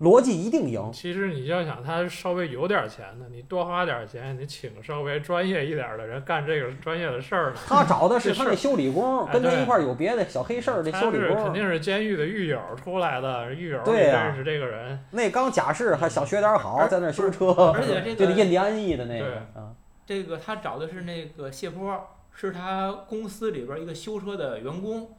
[0.00, 0.90] 逻辑一定赢。
[0.92, 7.54] 其实你要想他稍微有点钱的，你多花点钱，你请稍微专业一点的人干这个专业的事儿。
[7.66, 11.52] 他找的是 他那修理工，跟他一块儿有别的小黑事儿的修理工肯。
[11.52, 14.98] 定是监狱的狱友出来的，狱友对认识这个人。
[15.10, 19.72] 那刚假释还想学点好，在那修车，而且这个印第安裔的那个啊，
[20.06, 25.10] 这个他找的是那个谢波，是他公司里边一个修车的员工。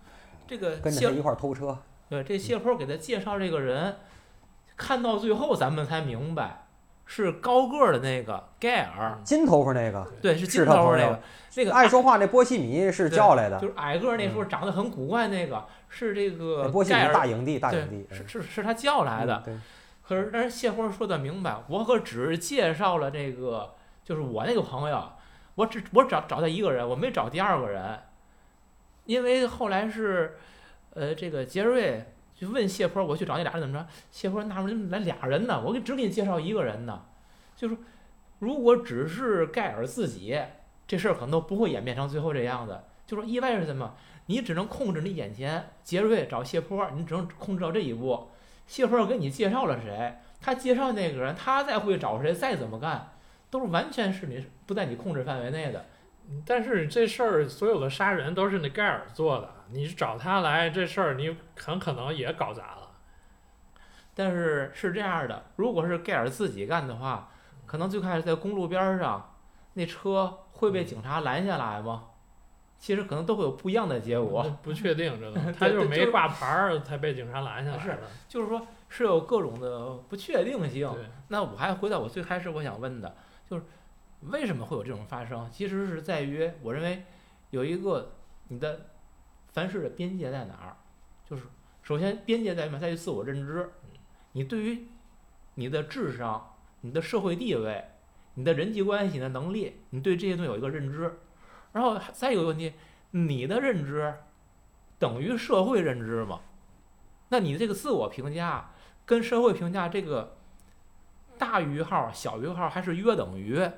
[0.47, 1.77] 这个跟着他一块儿偷车。
[2.09, 3.97] 对这谢坡给他介绍这个人，
[4.75, 6.67] 看到最后咱们才明白，
[7.05, 11.19] 是高个儿的那个盖尔，金头发那个，对，是是金头发那个，
[11.55, 19.43] 那个爱说话那波西米是叫来的就，是矮个儿那时候长得很古怪那个，是这个波西米盖尔，大影帝，大影帝对，是是是他叫来的。
[19.47, 19.61] 嗯
[20.07, 23.73] 可是，但是谢坡说的明白，我可只是介绍了这个，
[24.05, 25.03] 就是我那个朋友，
[25.55, 27.99] 我只我找找他一个人，我没找第二个人，
[29.07, 30.37] 因为后来是，
[30.93, 33.87] 呃，这个杰瑞就问谢坡，我去找那俩人怎么着？
[34.11, 35.59] 谢坡纳闷，来俩人呢？
[35.65, 37.05] 我给只给你介绍一个人呢，
[37.55, 37.77] 就是
[38.39, 40.37] 如果只是盖尔自己，
[40.85, 42.79] 这事儿可能都不会演变成最后这样子。
[43.07, 43.95] 就说意外是什么？
[44.25, 48.27] 你只能控制你眼前杰瑞找谢坡，你只能控制到这一步。
[48.67, 53.11] 谢坡给你介绍了谁，他介绍那个人，他再会找谁，再怎么干，
[53.49, 55.85] 都是完全是你不在你控制范围内的。
[56.29, 62.91] 嗯但是这事儿所有的杀人都是那盖尔做的，你找他来这事儿，你很可能也搞砸了。
[64.13, 67.29] 但是是这样的，如果是盖尔自己干的话，
[67.65, 69.35] 可能最开始在公路边儿上，
[69.73, 72.05] 那车会被警察拦下来吗？
[72.79, 74.45] 其实可能都会有不一样的结果。
[74.61, 78.01] 不确定这个， 他就是没挂牌儿才被警察拦下来是的。
[78.27, 80.89] 就是说是有各种的不确定性。
[81.29, 83.15] 那我还回到我最开始我想问的，
[83.49, 83.63] 就是
[84.21, 85.49] 为什么会有这种发生？
[85.51, 87.05] 其实是在于我认为
[87.51, 88.15] 有一个
[88.47, 88.87] 你的
[89.49, 90.77] 凡事的边界在哪儿？
[91.29, 91.43] 就是
[91.83, 93.69] 首先边界在于嘛，在于自我认知。
[94.33, 94.87] 你对于
[95.55, 97.85] 你的智商、你的社会地位、
[98.33, 101.19] 你的人际关系、你的能力，你对这些东西有一个认知。
[101.73, 102.73] 然后再一个问题，
[103.11, 104.15] 你的认知
[104.99, 106.41] 等于社会认知吗？
[107.29, 108.71] 那你的这个自我评价
[109.05, 110.37] 跟社会评价这个
[111.37, 113.69] 大于号、小于号还是约等于？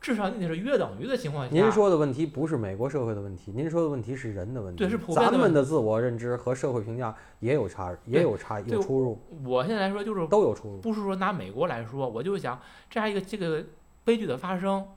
[0.00, 1.52] 至少你得是约等于的情况下。
[1.52, 4.78] 您说的问题不是美国社会的问题，您说的问题是人的问题。
[4.78, 10.78] 对是普遍的咱们的自我认知和社会评价也有差，也有差，对有出入，我现在来说就是都有出入。
[10.78, 12.58] 不是说拿美国来说，我就是想
[12.88, 13.64] 这样一个这个
[14.02, 14.88] 悲剧的发生，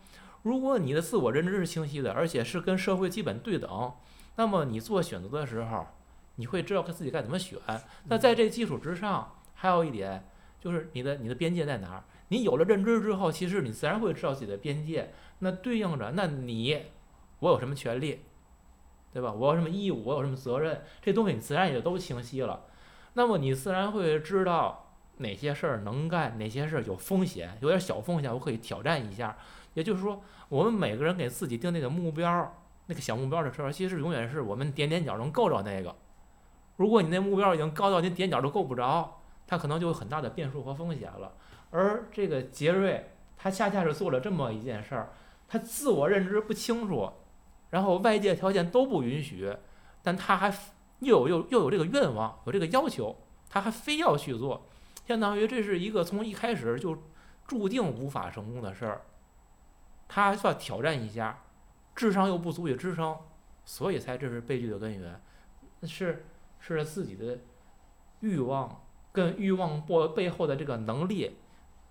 [0.43, 3.91] 如果你的自我认知是清晰的，而且是跟社会基本对等，
[4.37, 5.85] 那么你做选择的时候，
[6.35, 7.59] 你会知道自己该怎么选。
[8.05, 10.23] 那在这基础之上，还有一点
[10.61, 12.03] 就是你的你的边界在哪儿？
[12.33, 15.13] 你有了认知之后，其实你自然会知道自己的边界。
[15.37, 16.85] 那对应着，那你
[17.37, 18.21] 我有什么权利，
[19.13, 19.31] 对吧？
[19.31, 20.03] 我有什么义务？
[20.03, 20.81] 我有什么责任？
[20.99, 22.65] 这东西你自然也就都清晰了。
[23.13, 29.37] 那么你自然会知道哪些事儿能干，哪些事儿有风险，有点小风险我可以挑战一下。
[29.75, 30.19] 也就是说，
[30.49, 35.95] 我们每个人给自己定那个目标，那个小目标的时候，其实永远是我们点点脚能够着那个。
[36.77, 41.31] 如果你那目标已经高到你点脚都够不着，它可能就有很大的变数和风险了。
[41.75, 45.11] 而这个杰瑞，他恰恰是做了这么一件事儿，
[45.47, 47.11] 他自我认知不清楚，
[47.71, 49.51] 然后外界条件都不允许，
[50.03, 50.55] 但他还
[50.99, 53.15] 又有又又有这个愿望，有这个要求，
[53.49, 54.67] 他还非要去做，
[55.07, 56.95] 相当于这是一个从一开始就
[57.47, 59.01] 注定无法成功的事儿，
[60.07, 61.43] 他还需要挑战一下，
[61.95, 63.17] 智商又不足以支撑，
[63.65, 65.19] 所以才这是悲剧的根源，
[65.81, 66.27] 是
[66.59, 67.39] 是自己的
[68.19, 71.37] 欲望跟欲望背背后的这个能力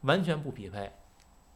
[0.03, 0.93] 完全不匹配，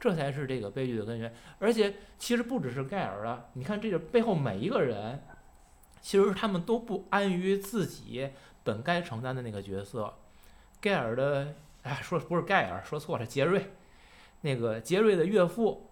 [0.01, 1.33] 这才是这个悲剧的根源。
[1.59, 5.23] 而且其实不只是盖尔啊，你看这个背后每一个人，
[6.01, 8.31] 其实他们都不安于自己
[8.65, 10.15] 本该承担的那个角色。
[10.81, 13.73] 盖尔的，哎，说不是盖尔，说错了，杰瑞，
[14.43, 15.89] 那个杰瑞的岳父，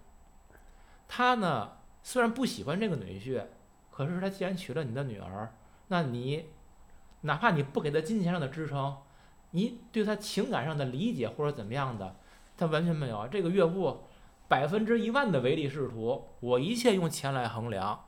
[1.08, 3.42] 他呢虽然不喜欢这个女婿，
[3.90, 5.54] 可是他既然娶了你的女儿，
[5.88, 6.50] 那你
[7.22, 8.98] 哪怕你不给他金钱上的支撑，
[9.52, 12.16] 你对他情感上的理解或者怎么样的，
[12.56, 13.28] 他完全没有啊。
[13.30, 14.04] 这个岳父
[14.48, 18.04] 百分之一万的唯利是图，我一切用钱来衡量，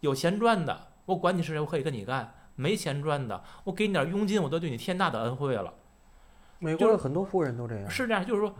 [0.00, 5.74] 有钱赚的，我管你是谁，我可以跟你干；没钱赚的，我给你点佣金，我都对你天大的恩惠了。
[6.58, 8.54] 美国的很多富人都这样，是这样，就是说，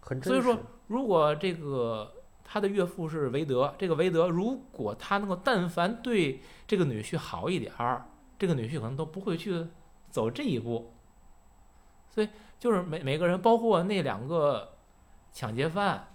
[0.00, 0.58] 很真所以说。
[0.88, 8.06] 如果这个他的岳父是韦德，这个韦德如果他能够但凡对这个女婿好一点儿，
[8.36, 9.68] 这个女婿可能都不会去
[10.10, 10.92] 走这一步。
[12.10, 12.28] 所以
[12.60, 14.74] 就是每每个人，包括那两个
[15.32, 16.14] 抢劫犯，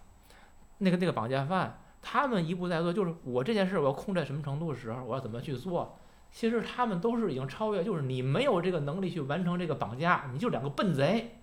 [0.77, 5.97] 那个那个绑架犯，他们一步在做，就是我这件事我要控制在什么程度的时候，我要怎么去做。
[6.31, 11.37] 其实他们都是已经超越，就是你没有这个能力去完成这个绑架，你就两个笨贼。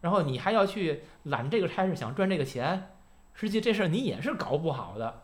[0.00, 2.90] 然后你还要去揽这个差事，想赚这个钱，
[3.34, 5.22] 实际这事儿你也是搞不好的。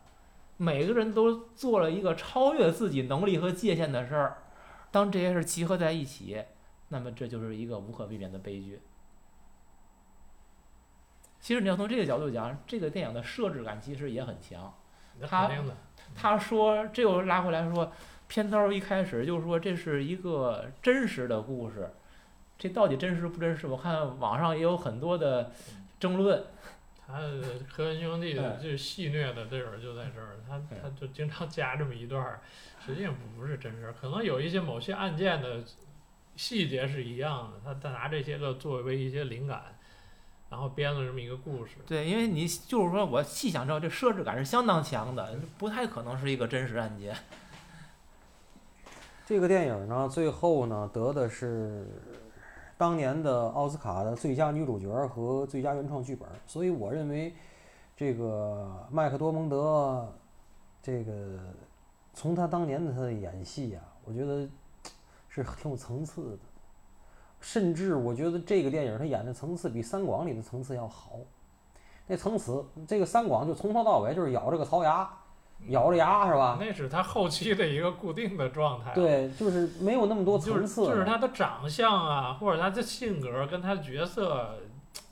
[0.59, 4.43] 每个人都做了一个超越自己能力和界限的事儿，
[4.91, 6.45] 当这些事儿集合在一起，
[6.89, 8.81] 那么这就是一个无可避免的悲剧。
[11.47, 14.75] 其实你要从这个角度讲，这个电影的设置感其实也很强。
[15.31, 15.49] 他。
[16.13, 17.93] 他说，这又拉回来说，
[18.27, 21.89] 片头一开始就说这是一个真实的故事，
[22.59, 23.69] 这到底真实不真实？
[23.69, 25.53] 我看网上也有很多的
[26.01, 26.43] 争论。
[27.07, 27.21] 他
[27.73, 32.41] 科恩兄弟哎这戏虐的地儿就在这儿，他他就经常加这么一段儿，
[32.85, 35.63] 实际上不是真事儿，可能有一些某些案件的
[36.35, 39.76] 细节是一样的，他他拿这些个作为一些灵感，
[40.49, 41.77] 然后编了这么一个故事。
[41.87, 47.17] 对，因为你就是说我细想之后，这设置感是相当强的，不太可能是一个真实案件。
[49.27, 51.85] 这个电影呢，最后呢得的是
[52.79, 57.35] 当年的奥斯卡的最佳女主角和最佳原创剧本，所以我认为
[57.97, 60.13] 这个麦克多蒙德，
[60.81, 61.41] 这个
[62.15, 64.49] 从他当年的他的演戏呀、我觉得
[65.29, 66.39] 是挺有层次的，
[67.47, 71.13] 甚至我觉得这个电影他演的层次比三广里的层次要好。
[72.09, 75.09] 那层次，这个三广就从头到尾就是咬着个槽牙，
[75.69, 76.59] 咬着牙是吧？
[76.61, 78.93] 那是他后期的一个固定的状态。
[78.97, 80.91] 对，就是没有那么多层次了。
[80.91, 84.57] 就是他的长相啊，或者他的性格跟他的角色，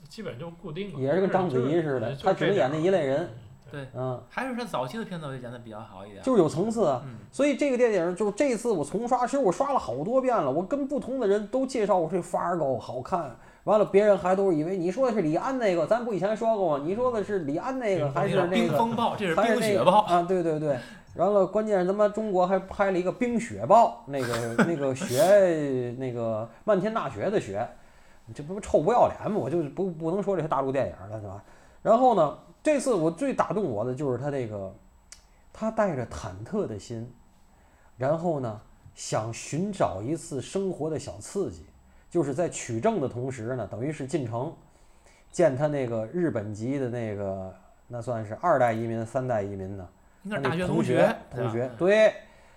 [0.09, 0.99] 基本就固定了。
[0.99, 3.29] 也是跟章子怡似的，他只能演那一类人。
[3.71, 6.23] 对，嗯，还是他早期的片子演的比较好一点。
[6.23, 7.01] 就是有层次啊。
[7.05, 16.83] 嗯，所以这个电影就是这次我重刷，其实我刷了好多遍了，我跟不同的人都介绍过这《Fargo》好看，完了别人还都是以为你说的是李安那个，咱不以前说过吗？
[16.85, 18.49] 你说的是李安那个还是那个？
[18.49, 20.03] 冰风暴，这是还是那冰雪暴。
[20.03, 20.21] 个啊？
[20.23, 20.77] 对对对。
[21.15, 27.65] 完了，关键是他妈中国还拍了一个冰雪暴，那个 那个雪，那个漫天大雪的雪，
[28.25, 29.39] 你这不臭不要脸吗？
[29.39, 31.41] 我就不不能说这些大陆电影了，是吧？
[31.81, 34.73] 然后呢，这次我最打动我的就是他这个，
[35.53, 37.07] 他带着忐忑的心，
[37.95, 38.59] 然后呢，
[38.95, 41.63] 想寻找一次生活的小刺激，
[42.09, 44.51] 就是在取证的同时呢，等于是进城
[45.31, 47.53] 见他那个日本籍的那个，
[47.87, 49.87] 那算是二代移民、三代移民呢。
[50.23, 52.15] 那同大学学，同学对。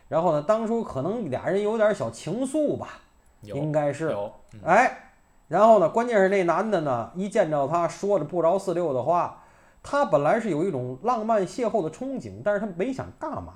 [0.08, 2.98] 然后呢，当初可能俩人有点小情愫吧，
[3.42, 4.16] 应该是。
[4.64, 5.10] 哎，
[5.48, 9.44] 然后呢，关键是那男的呢，一见着他说着不着四六的话，
[9.90, 13.54] 他本来是有一种浪漫邂逅的憧憬，但是他没想干嘛。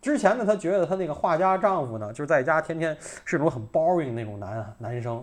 [0.00, 5.20] 之前呢，他觉得他那个画家丈夫呢，就是在家天天是种很 boring 那种男男生，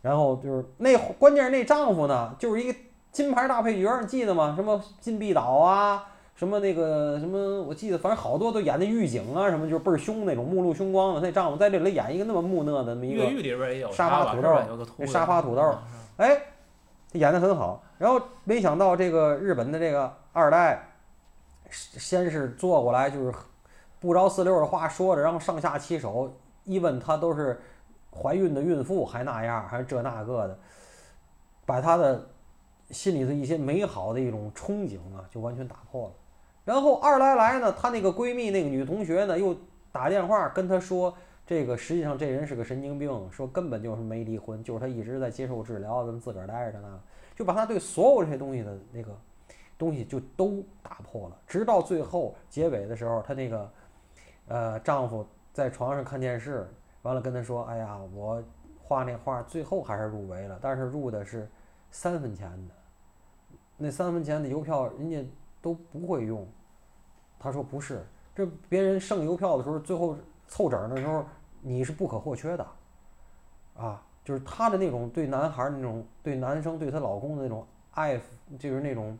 [0.00, 2.78] 然后就是那关键是那丈夫呢，就是一个
[3.10, 4.52] 金牌大配角，你记得吗？
[4.54, 6.04] 什么禁闭岛啊，
[6.36, 11.20] 什么那个什么，我记得反正好多都演的狱警啊，什么就是倍儿凶那种，目露凶光的。
[11.20, 13.24] 那丈夫在这里演一个那么木讷的那么一个
[13.92, 14.48] 沙发土豆
[15.04, 15.62] 沙发土豆
[16.18, 16.38] 嗯
[17.12, 17.82] 哎，演得很好。
[17.98, 20.82] 然后没想到这个日本的这个二代，
[21.70, 23.32] 先是坐过来就是
[24.00, 27.60] 不着四六的话说着，然后上下其手，一问她都是
[28.10, 30.58] 怀孕的孕妇，还那样，还这那个的，
[31.64, 32.28] 把她的
[32.90, 36.14] 心里的一些美好的一种憧憬啊，就完全打破了。
[36.64, 39.56] 然后二来来呢，她那个闺蜜那个女同学呢，又
[39.90, 41.14] 打电话跟她说。
[41.44, 47.00] 这个实际上这人是个神经病，说根本就是没离婚，就是他一直在接受治疗，咱们自个儿待着呢，
[47.34, 49.16] 就把他对所有这些东西的那个
[49.76, 53.70] 东西就都打破了，直到最后结尾的时候，她那个
[54.46, 56.68] 呃丈夫在床上看电视，
[57.02, 58.42] 完了跟她说，哎呀，我
[58.80, 61.50] 画那画最后还是入围了，但是入的是
[61.90, 62.74] 三分钱的，
[63.76, 65.26] 那三分钱的邮票人家
[65.60, 66.46] 都不会用，
[67.38, 70.16] 他说不是，这别人剩邮票的时候，最后
[70.52, 71.24] 凑整的时候，
[71.62, 72.66] 你是不可或缺的，
[73.74, 78.20] 啊，就是她的那种对男孩那种对男生对她老公的那种爱，
[78.58, 79.18] 就是那种，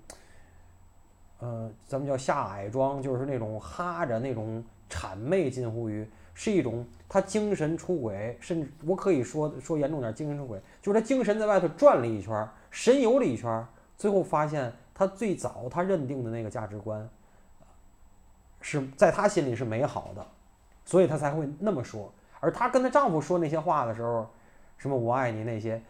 [1.38, 13.66] 呃，咱们叫下矮装，就是那种哈着那种谄媚，近乎于是一种她精神出轨，甚至我可以说说严重点，精神出轨，就是她精神在外头转了一圈，神游了一圈，
[13.96, 17.08] 最后发现她最早她认定的那个价值观，
[18.60, 20.26] 是在她心里是美好的。
[20.84, 22.12] 所以她才会那么说。
[22.40, 24.26] 而她跟她丈夫说那些话的时候，
[24.76, 25.80] 什么“我爱你”那些，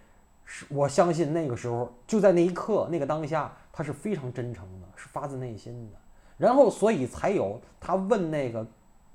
[0.44, 5.96] 是我相信那个时候就在那一刻那个当下，她是非常真诚的，是发自内心的。
[6.36, 8.66] 然后，所以才有她问那个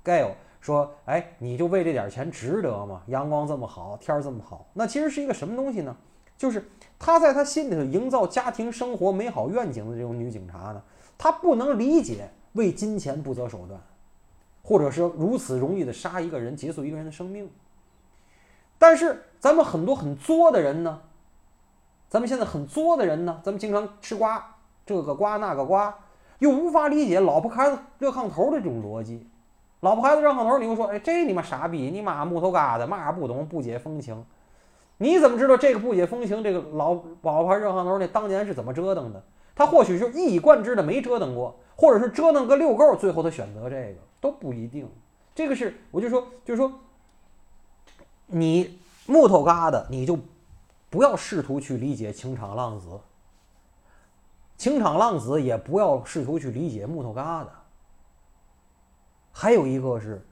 [0.04, 3.04] Gail 说：“哎，你就为这点钱值得吗？
[3.08, 5.96] 阳光这么好，天儿这么好，那其实是一个什么东西呢？
[6.38, 6.68] 就是
[6.98, 10.82] 她在她心里头营造家庭生活美好愿景的这种女警察呢，
[11.18, 13.80] 她不能理解为金钱不择手段。”
[14.68, 17.50] 或者是如此容易的杀一个人，结束一个人的生命。
[18.78, 21.00] 但是咱们很多很作的人呢，
[22.10, 25.98] 咱们现在很作的人呢，咱们经常吃瓜，这个瓜那个瓜，
[26.40, 29.26] 又无法理解老婆孩子热炕头的这种逻辑。
[29.80, 34.22] 老婆孩子热炕头，你会说，哎，这你妈傻逼，你妈木头疙瘩，嘛不懂，不解风情。
[34.98, 36.44] 你怎么知道这个不解风情？
[36.44, 39.24] 这个老老婆热炕头那当年是怎么折腾的？
[39.56, 44.90] 他或许是一以贯之的没折腾过，或者是折腾个遛够，最后他选择这个都不一定。
[45.36, 46.72] 这个是我就说，就是说，
[48.26, 50.18] 你木头疙瘩，你就
[50.90, 52.88] 不要试图去理解情场浪子，
[54.58, 57.48] 情场浪子也不要试图去理解木头疙瘩。
[59.32, 60.26] 还有一个是，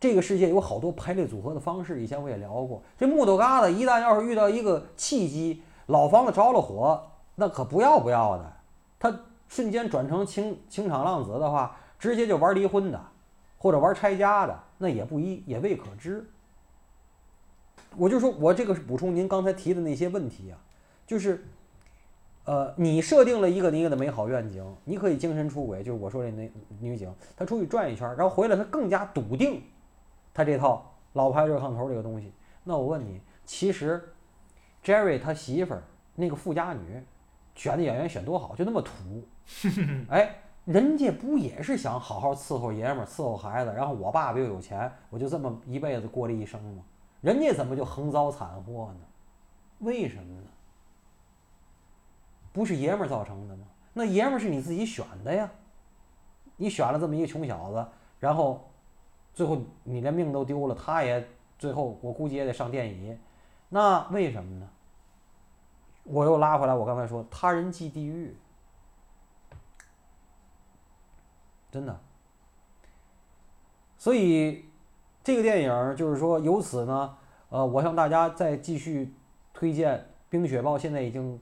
[0.00, 2.82] 这个世界有好多排列组合的方式，以前我也聊过。
[2.98, 8.52] 这木头疙瘩一旦要是遇到一个契机，老房子着了火，那可不要不要的，
[8.98, 13.02] 他瞬间转成情情场浪子的话，直接就玩离婚的，
[13.56, 16.22] 或者玩拆家的，那也不一也未可知。
[17.96, 20.58] 我就说，我这个是补充您刚才提的那些问题啊，
[21.06, 21.42] 就是，
[22.44, 29.62] 呃，你设定了一个一个的美好愿景，你可以精神出轨，就是我说的那女警，她出去转一圈，然后回来，她更加笃定
[30.34, 32.34] 她这套老牌热炕头这个东西。
[32.64, 34.12] 那我问你，其实
[34.84, 35.82] Jerry 他媳妇儿
[36.16, 37.02] 那个富家女
[37.54, 38.92] 选的演员选多好，就那么土，
[40.10, 40.34] 哎，
[40.64, 46.82] 人家不也是想好好伺候爷们儿、伺候孩子，然后我爸爸又有钱，我就这么一辈子过了一生吗？
[47.20, 49.00] 人家怎么就横遭惨祸呢？
[49.80, 50.48] 为什么呢？
[52.52, 53.66] 不是爷们儿造成的吗？
[53.92, 55.50] 那爷们儿是你自己选的呀，
[56.56, 57.86] 你选了这么一个穷小子，
[58.18, 58.68] 然后
[59.34, 61.26] 最后你连命都丢了，他也
[61.58, 63.16] 最后我估计也得上电椅，
[63.68, 64.68] 那为什么呢？
[66.04, 68.36] 我又拉回来，我刚才说他人即地狱，
[71.74, 72.00] 真的。
[73.98, 74.64] 所以
[75.24, 77.16] 这个电影就是说，由此呢，
[77.48, 79.12] 呃，我向大家再继续
[79.52, 79.98] 推荐
[80.30, 81.40] 《冰雪暴》，现在已经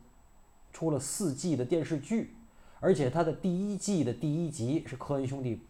[0.72, 2.34] 出了四季的电视剧，
[2.80, 5.60] 而且它的第一季的第一集是科恩兄弟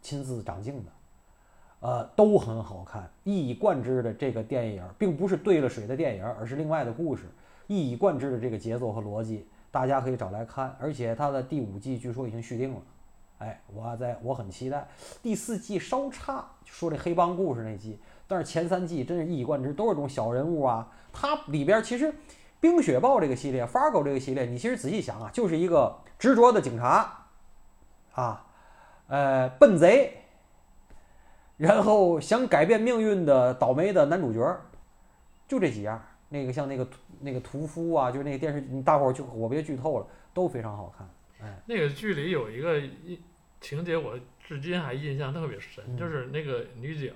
[0.00, 0.92] 亲自掌镜的，
[1.80, 7.24] 呃，都很好看，一以贯之的这个电影，并不是兑了水的电影，而是另外的故事，
[7.66, 12.80] 一以贯之的这个节奏和逻辑，大家可以找来看，而且它的第五季据说已经续订了。
[13.42, 14.86] 哎，我在我很期待
[15.20, 20.88] 第四季稍差，说这黑帮故事那季，但是前三季真是一以贯之，都是这种小人物啊。
[21.12, 22.06] 它里边其实
[22.60, 27.26] 《冰雪暴》这个系列，《Fargo》这个系列，你其实仔细想啊，就是一个执着的警察
[28.12, 28.46] 啊，
[29.08, 30.18] 呃，笨贼，
[31.56, 34.56] 然后想改变命运的倒霉的男主角，
[35.48, 36.00] 就这几样。
[36.28, 36.88] 那个像那个
[37.20, 41.10] 那个屠夫啊，就是那个电视，你大伙儿就我别剧透了，都非常好看。
[41.42, 43.20] 哎，那个剧里有一个一
[43.62, 45.96] 情节，我至今还印象特别深，嗯。
[45.96, 47.14] 就是那个女警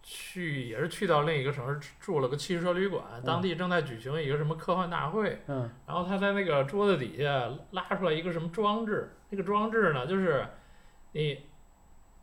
[0.00, 5.68] 去也是去到另一个城市住了个汽车旅馆，当地正在举行一个什么科幻大会，嗯。
[5.86, 10.46] 然后她在那个桌子底下拉出来一个什么装置，那个装置呢，就是
[11.12, 11.42] 你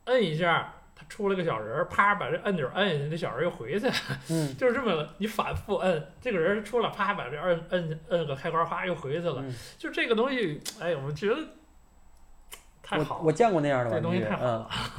[0.06, 3.88] 摁一下，它出了个小人儿，啪把这按钮摁下去，那小人儿又回去
[4.58, 11.36] 就是这么你反复摁，这个人出来，啪把这摁摁摁个开关，啪又回去了，嗯，就这个东西，哎，我觉得
[12.88, 14.44] 太好了，我我见过那样的这玩具，东西太好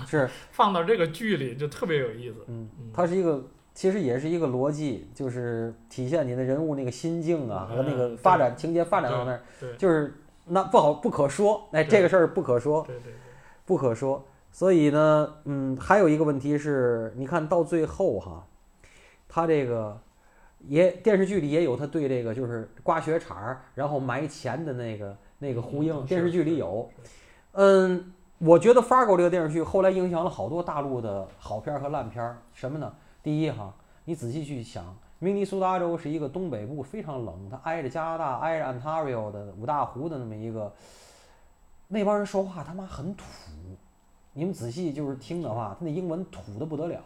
[0.02, 2.44] 嗯，是， 放到这个剧里就特别有意思。
[2.48, 3.42] 嗯嗯，它是一个，
[3.74, 10.14] 其实也是一个逻辑，就是体现你的人物那个心境啊和那个嗯发展情节发展到那儿，对就是
[10.46, 13.14] 那不好不可说，哎，这个事儿不可说，对对对，
[13.66, 14.26] 不可说。
[14.52, 18.46] 所以呢，嗯，还有一个问题是，你看到最后哈，
[19.30, 19.98] 他这个
[20.68, 26.90] 也电视剧里也有他对这个就是刮雪铲儿然后埋钱的那个那个呼应，嗯电视剧里有。
[26.98, 27.12] 是是
[27.60, 32.38] 嗯，我觉得《Fargo》这个电视剧后来影响了好多大陆的好片和烂片儿。
[32.54, 32.94] 什么呢？
[33.24, 33.74] 第一哈，
[34.06, 40.72] 你仔细去想，明尼苏达州是一个东北部非常冷，它挨着加拿大、挨着 Ontario 的五大湖的那么一个，
[41.88, 43.24] 那帮人说话他妈很土。
[44.34, 47.02] 你们仔细就是听的话，他那英文土的不得了。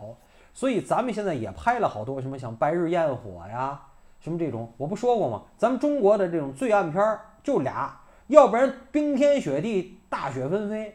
[0.53, 3.81] 所以咱们现在也拍了好多什么像《白日焰火》呀，
[4.19, 5.43] 什么这种，我不说过吗？
[5.57, 7.97] 咱们中国的这种罪案片就俩，
[8.27, 10.93] 要不然冰天雪地、大雪纷飞，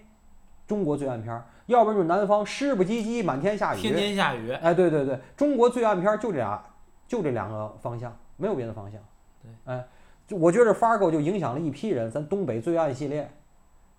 [0.67, 3.81] 中国罪案片儿；要不然就是南方湿不唧唧、满天下雨。
[3.81, 6.63] 天天下雨，哎，对对对，中国罪案片儿就这俩，
[7.09, 9.01] 就这两个方向，没有别的方向。
[9.43, 9.83] 对，哎，
[10.27, 13.27] 就我觉得 Fargo 就影响了一批人，咱东北罪案系列，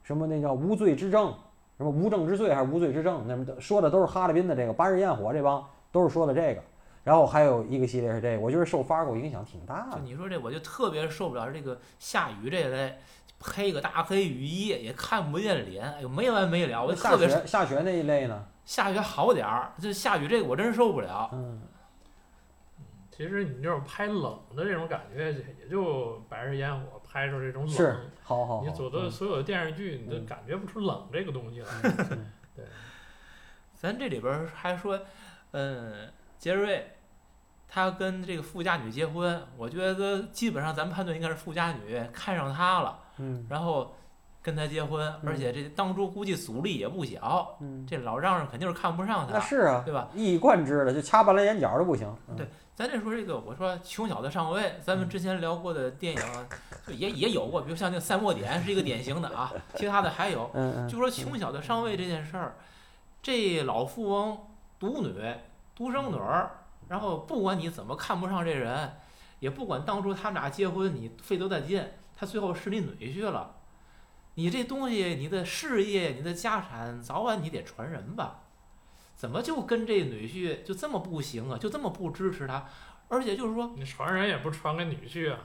[0.03, 1.34] 什么那叫无罪之证，
[1.78, 6.61] 什么无证之罪还是无罪之证，那么的说的都是哈尔滨的这个八日焰火这帮都是说的这个。
[7.08, 9.95] 然后还有一个系列是这个，我就是受 Fargo 影响挺大的。
[9.95, 12.97] 就你说这，我就特别受不了这个下雨这类，
[13.39, 21.30] 黑个大黑雨衣也看不见脸，哎呦没完没了，我就下特别雪下雪那一类呢，下雪好点儿，这下雨这个我真受不了。
[21.32, 21.62] 嗯，
[23.10, 27.74] 其实你这种拍冷的这种感觉，也就白日烟火拍出这种冷。
[27.74, 28.66] 是，好好好。
[28.66, 31.68] 你走的嗯所有的电视剧，你都嗯感觉不出冷这个东西来。
[31.84, 32.66] 嗯 对，
[33.76, 34.99] 咱这里边还说，
[35.51, 36.86] 嗯，杰瑞
[37.68, 43.95] 他跟这个富家女结婚，我觉得基本上咱们判断应该是富家女看上他了，嗯然后
[44.41, 50.07] 跟他结婚，而且这当初估计阻力也不小，嗯，这老丈人肯定是看不上他，那是啊，对吧？
[50.15, 52.07] 一以贯之的，就掐半拉眼角都不行。
[52.30, 56.22] 嗯对咱这说这个，我说穷小子上位，咱们之前聊过的电影
[56.86, 60.47] 就也也有过，比如像那个《赛末点》是一个典型的啊， 其他的还有，
[60.88, 62.55] 就说穷小子上位这件事儿，
[63.24, 64.38] 这老富翁
[64.80, 65.11] 独女
[65.76, 66.51] 独生女儿，
[66.89, 68.97] 然后不管你怎么看不上这人，
[69.39, 71.85] 也不管当初他们俩结婚你费多大劲，
[72.15, 73.55] 他最后是你女婿了，
[74.35, 78.41] 你这东西你的事业你的家产早晚你得传人吧，
[79.15, 82.67] 怎么就跟这女婿就这么不行啊，就这么不支持他，
[83.09, 85.39] 而且就是说你传人也不传给女婿啊，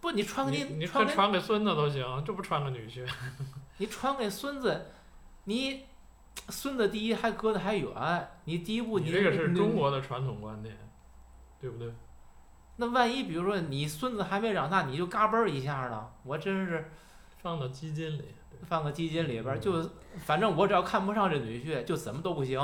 [0.00, 3.08] 不你传给你你传给传传给孙子都行，这不传给女婿。
[3.78, 4.86] 你传给孙子，
[5.44, 5.84] 你
[6.48, 10.76] 孙子第一还隔得还远，你第一步你这个是中国的传统观念，
[11.60, 11.92] 对不对？
[12.76, 16.06] 那万一比如说你孙子还没长大，你就嘎嘣儿一下呢？
[16.24, 16.90] 我真是
[17.40, 18.34] 放到基金里，
[18.66, 19.88] 放个基金里边儿，就
[20.24, 22.60] 反正我只要看不上这女婿，就怎么都不行。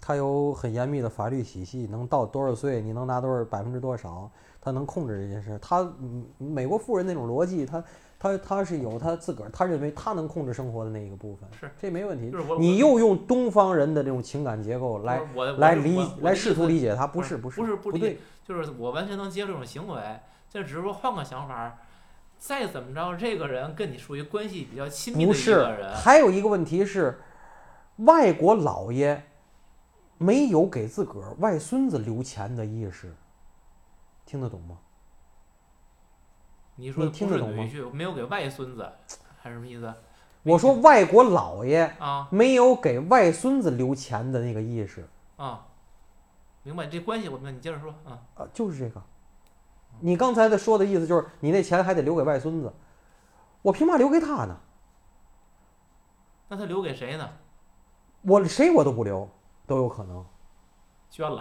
[0.00, 4.28] 他有很严密的法律体系，能到多少岁你能拿多少百分之多少，
[4.60, 5.56] 他能控制这件事。
[5.62, 7.82] 他嗯，美国富人那种逻辑，他
[8.22, 12.38] 他他是有他自个儿，他认为他能控制生活的那一个部分，是这没问题就。
[12.38, 15.20] 是我你又用东方人的这种情感结构来
[15.58, 20.00] 来理来试图理解他，不不是是不不是不是不对，就是我完全能接受这种行为，
[20.48, 21.78] 这只是说换个想法儿，
[22.38, 25.92] 再怎么着，这个人跟你属于关系比较亲密的一不是个人，。
[25.92, 27.18] 还有一个问题是，
[27.96, 29.20] 外国老爷
[30.18, 33.12] 没有给自个儿外孙子留钱的意识，
[34.24, 34.78] 听得懂吗？
[36.76, 38.90] 你说听得懂吗，没有给外孙子，
[39.40, 39.92] 还是什么意思
[40.42, 45.66] 我说外国老爷啊没有给外孙子留钱的那个意识啊？
[46.64, 47.52] 明白这关系，我明白。
[47.52, 48.18] 你接着说啊。
[48.34, 49.02] 啊，就是这个。
[50.00, 52.72] 你刚才的说的意思就是，你那钱还得留给外孙子，
[53.62, 54.56] 我凭嘛留给他呢？
[56.48, 57.28] 那他留给谁呢？
[58.22, 59.28] 我谁我都不留，
[59.66, 60.24] 都有可能，
[61.10, 61.40] 捐了。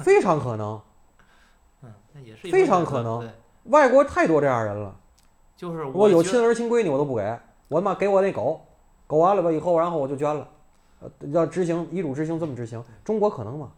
[0.00, 0.80] 非常可能。
[1.82, 3.30] 嗯，那也是一非常可能对，
[3.64, 4.96] 外国太多这样人了。
[5.56, 7.38] 就是我有亲儿亲闺女我都不给，
[7.68, 8.60] 我他妈给我那狗，
[9.06, 10.48] 狗完了吧以后，然后我就捐了，
[11.00, 13.70] 呃，要执行遗嘱执行这么执行，中国可能吗？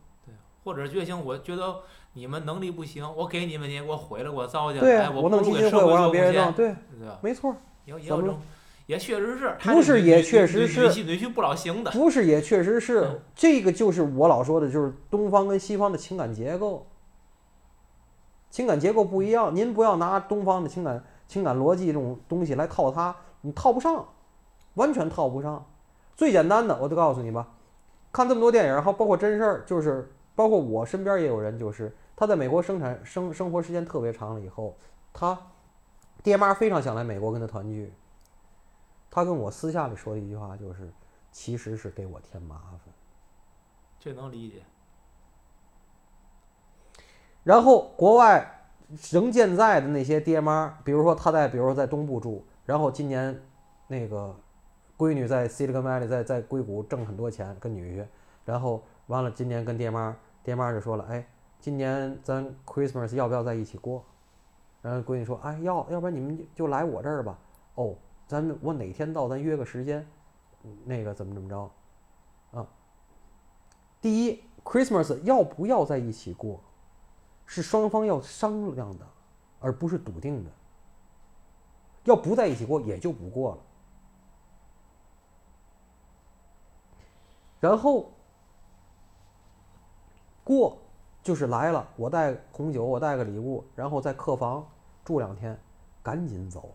[0.65, 1.77] 或者觉醒，我觉得
[2.15, 7.19] 你们能力不行，我给你们你给我毁了，给我糟践了，对哎，我弄基金会，我让别人弄，对，对吧？
[7.21, 7.55] 没错，
[7.85, 8.41] 也也怎么了有这种，
[8.87, 16.87] 也确实是，不是也确实是女婿不老行的，不是也确实是嗯这个，就是我老说的，就是东方跟西方的情感结构，
[18.55, 24.07] 情感结构不一样，您不要拿东方的情感情感逻辑这种东西来套他，你套不上，
[24.75, 25.67] 完全套不上。
[26.15, 27.49] 最简单的，我就告诉你吧，
[28.13, 34.77] 看这么多电影，然后包括真事儿，就是包括我身边也有人，就是他在美国生产生生活时间特别长了以后，
[35.13, 35.37] 他
[36.23, 37.93] 爹妈非常想来美国跟他团聚，
[39.11, 40.93] 他跟我私下里说的一句话就是，
[41.33, 42.95] 其实是给我添麻烦。
[43.99, 44.63] 这能理解。
[47.45, 48.67] 然后国外
[49.13, 53.41] 仍健在的那些爹妈，比如说他在，比如说在东部住，然后今年
[53.87, 54.35] 那个
[54.97, 58.07] 闺女在 Silicon Valley 在在硅谷挣很多钱，跟女婿，
[58.45, 61.27] 然后完了今年跟爹妈，爹妈就说了，哎，
[61.61, 64.05] 今年咱 Christmas 要不要在一起过？
[64.81, 67.39] 然后闺女说，哎，要，要不然你们就来我这儿吧。
[67.75, 67.95] 哦，
[68.27, 70.07] 咱我哪天到，咱约个时间，
[70.85, 71.71] 那个怎么怎么着？
[72.53, 72.67] 啊，
[74.01, 76.61] 第一，Christmas 要不要在一起过？
[77.47, 79.07] 是双方要商量的，
[79.61, 80.51] 而不是笃定的。
[82.05, 83.63] 要不在一起过，也就不过了。
[87.61, 88.13] 然后
[90.43, 90.77] 过
[91.23, 94.69] 就是来了，我带红酒，我带个礼物，然后在客房
[95.03, 95.59] 住两天，
[96.03, 96.75] 赶紧走，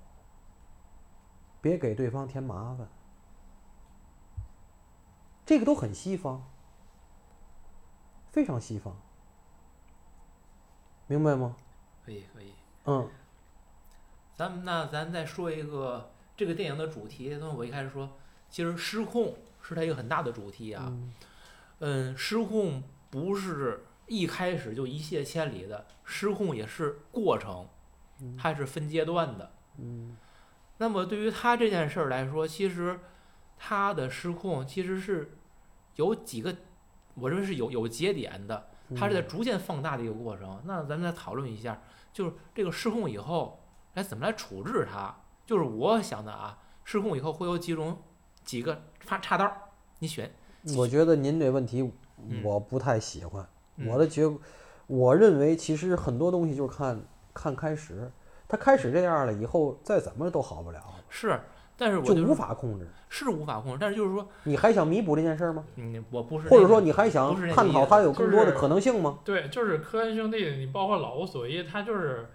[1.61, 2.87] 别给对方添麻烦。
[5.45, 6.43] 这个都很西方，
[8.31, 8.95] 非常西方。
[11.09, 11.55] 明白吗？
[12.05, 12.53] 可以可以，
[12.85, 13.09] 嗯
[14.35, 17.35] 咱们那咱再说一个这个电影的主题。
[17.41, 20.85] 那我一开始说，其实失控是它一个很大的主题啊。
[20.87, 21.13] 嗯
[21.79, 27.67] 嗯，失控不是一开始就一泻千里的，失控也是过程，
[28.37, 29.51] 它是分阶段的。
[29.77, 30.15] 嗯
[30.77, 32.99] 那么对于他这件事儿来说，其实
[33.57, 35.31] 他的失控其实是
[35.95, 36.55] 有几个，
[37.15, 38.67] 我认为是有有节点的。
[38.95, 40.61] 它是在逐渐放大的一个过程。
[40.65, 41.81] 那咱们再讨论一下，
[42.11, 43.59] 就是这个失控以后，
[43.93, 45.13] 该怎么来处置它？
[45.45, 47.97] 就是我想的啊，失控以后会有几种
[48.43, 49.57] 几个插插刀儿，
[49.99, 50.31] 你选。
[50.77, 53.47] 我觉得您这问题嗯我不太喜欢。
[53.77, 54.29] 嗯我的觉，
[54.87, 57.01] 我认为其实很多东西就是看
[57.33, 58.11] 看开始，
[58.47, 61.39] 它开始这样了，以后再怎么都好不了，是，
[61.79, 62.87] 但是我就无法控制。
[63.11, 65.65] 是无法控制，但是就是说，你还想弥补这件事儿吗？
[65.77, 69.17] 嗯，我不是或者说你还想探讨它有更多的就是可能性吗？
[69.25, 72.29] 对，就是科恩兄弟，你包括老无所依，它就是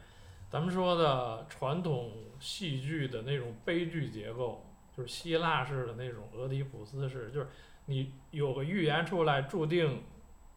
[0.51, 4.65] 咱们说的传统戏剧的那种悲剧结构，
[4.97, 7.47] 就是希腊式的那种俄狄浦斯式，就是
[7.87, 10.03] 你有个预言出来，注定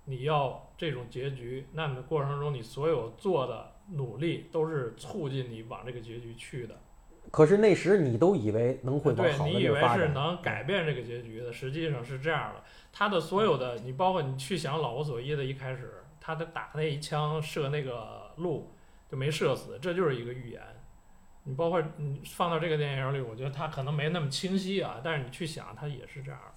[0.05, 6.75] 你要这种结局，那你的过程中你所有做的努力都是促进你往这个结局去的。
[7.38, 12.63] 可是那时你都以为能会往对好的你以为是能改变这个结局的，实际上是这样的。
[12.91, 18.73] 他的所有的，你包括你去想老无所依的一开始，他的打那一枪射那个鹿
[19.07, 20.59] 就没射死，这就是一个预言。
[21.43, 26.55] 你包括你放到这个电影里，我觉得他可能没那么清晰啊，但是你去想，他也是这样的。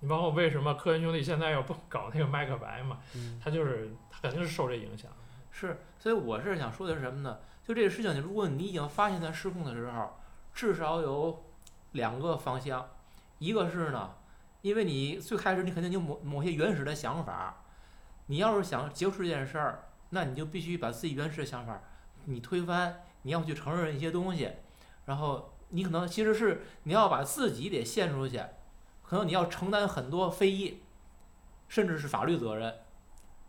[0.00, 2.98] 你包括为什么科恩兄弟现在要不搞那个麦克白嘛？
[3.14, 5.12] 嗯他就是他肯定是受这影响。
[5.58, 7.38] 是，所以我是想说的是什么呢？
[7.66, 10.18] 就这个事情，如果你已经发现它失控的时候，
[10.52, 11.44] 至少有
[11.92, 12.86] 两个方向，
[13.38, 14.16] 一个是呢，
[14.60, 17.64] 因为你最开始你肯定有某某些原始的想法，
[18.26, 21.80] 你要是想结束这件事儿，那你就必须把自己原始的想法
[22.26, 24.52] 你推翻，你要去承认一些东西，
[25.06, 28.44] 然后你可能其实是你要把自己得献出去，
[29.02, 30.82] 可能你要承担很多非议，
[31.66, 32.74] 甚至是法律责任。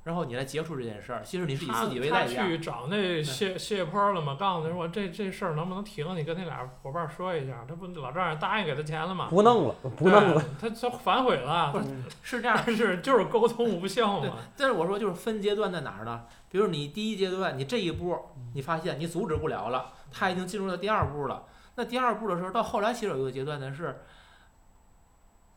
[0.08, 2.48] 然后你来结束这件事儿，其实你是以自己为代价。
[2.48, 6.16] 去找那谢谢坡了嘛，告诉他说这这事儿能不能停？
[6.16, 7.66] 你跟那俩伙伴说一下。
[7.68, 9.28] 他不老丈人答应给他钱了吗？
[9.30, 10.42] 不弄了，不弄了。
[10.62, 11.74] 他他反悔了，
[12.24, 14.38] 是这样，但是就是沟通无效嘛。
[14.56, 16.24] 但是我说就是分阶段在哪儿呢？
[16.50, 18.18] 比如你第一阶段，你这一步
[18.54, 21.44] 你发现你阻止不了了，他已经进入到第二步了。
[21.76, 24.04] 那第二步的时候，到后来其实有一个阶段呢是，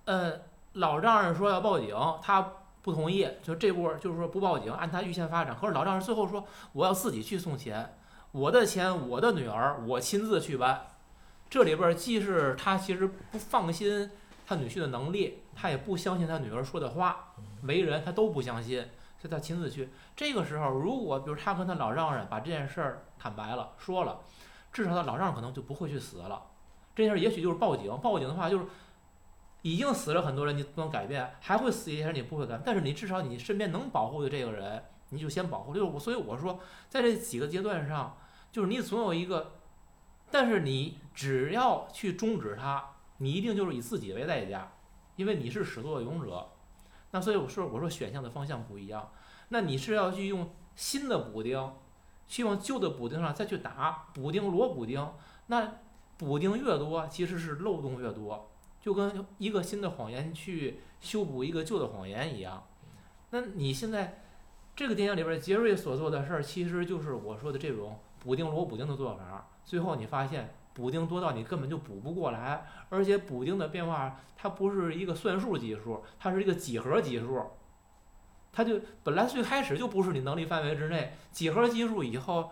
[0.06, 0.32] 呃，
[0.72, 5.56] 老丈人说要报警，他不同意，就这步就是说不报警，按他预先发展。
[5.60, 7.96] 可是老丈人最后说我要自己去送钱，
[8.32, 10.86] 我的钱我的女儿我亲自去办。
[11.48, 14.10] 这里边儿既是他其实不放心
[14.46, 18.80] 他女婿的能力，他也不相信他女儿说的话，为人他都不相信，
[19.18, 19.88] 所以他亲自去。
[20.16, 24.20] 这个时候，如果比如他跟他老丈人把这件事儿坦白了，说了，
[24.72, 26.40] 至少他老丈人可能就不会去死了。
[26.94, 28.64] 这件事儿也许就是报警，报警的话就是
[29.62, 35.74] 已经死了很多人，你不能改变，还会死一些人你不会改，但是你至少你身边能保护的这个人，你就先保护。
[35.74, 38.16] 就是我，所以我说，在这几个阶段上，
[38.50, 39.60] 就是你总有一个，
[40.30, 44.72] 但是你只要去终止它，你一定就是以自己为代价，
[45.16, 46.48] 因为你是始作俑者。
[47.10, 49.10] 那所以我说，我说选项的方向不一样，
[49.48, 51.74] 那你是要去用新的补丁，
[52.28, 55.12] 去往旧的补丁上再去打补丁罗补丁，
[55.48, 55.80] 那
[56.16, 58.49] 补丁越多，其实是漏洞越多，
[58.80, 62.66] 就跟一个新的谎言去修补一个旧的谎言一样。
[63.30, 64.22] 那你现在
[64.74, 69.48] 这个电影里边杰瑞所做的事儿，其实就是我说的这种补丁罗补丁的做法。
[69.64, 77.44] 最后你发现补丁多到你根本就补不过来，而且补丁的变化它不是一个算术级数，它是一个几何级数。
[78.52, 82.50] 它就本来最开始就不是你能力范围之内，几何级数以后，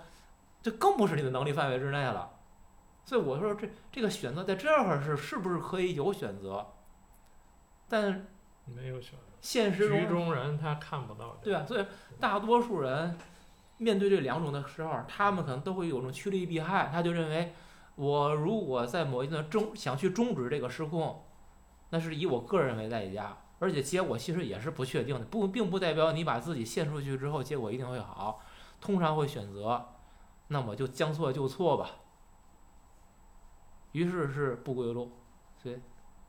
[0.63, 2.38] 就更不是你的能力范围之内了。
[3.09, 6.67] 所以我说这这个选择在这儿是是不是可以有选择？
[7.89, 8.27] 但
[8.67, 11.87] 没有选择，现实中局中人他看不到对啊，所以
[12.21, 13.17] 大多数人
[13.79, 17.55] 面对这两种的时候，他们可能都会有种趋利避害，他就认为
[17.95, 21.25] 我如果在某一段终想去终止这个失控，
[21.89, 28.43] 那是以我个人为代价，而且结果其实也是不确定的，不并不代表你把自己献出去之后结果一定会好，
[28.83, 29.95] 通常会选择，
[30.49, 31.89] 那么就将错就错吧。
[33.93, 35.11] 于是是不归路，
[35.57, 35.79] 所以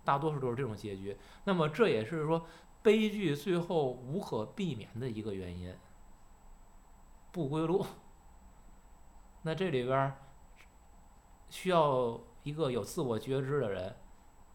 [0.04, 1.18] 大多数都是这种结局。
[1.44, 2.48] 那么这也是说
[2.82, 5.76] 悲剧最后无可避免的一个原因。
[7.32, 7.86] 不归路，
[9.44, 10.14] 那这里边
[11.50, 13.96] 需要一个有自我觉知的人，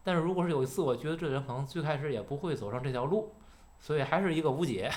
[0.03, 3.33] 但是如果是有自我觉知的人，可能最开始也不会走上这条路，
[3.79, 4.91] 所以还是一个无解。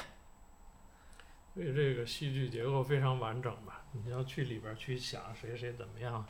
[1.55, 3.85] 所以这个戏剧结构非常完整吧？
[3.93, 6.25] 你要去里边去想谁谁怎么样，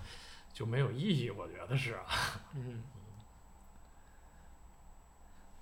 [0.53, 2.05] 就没有意义，我觉得是啊。
[2.55, 2.83] 嗯，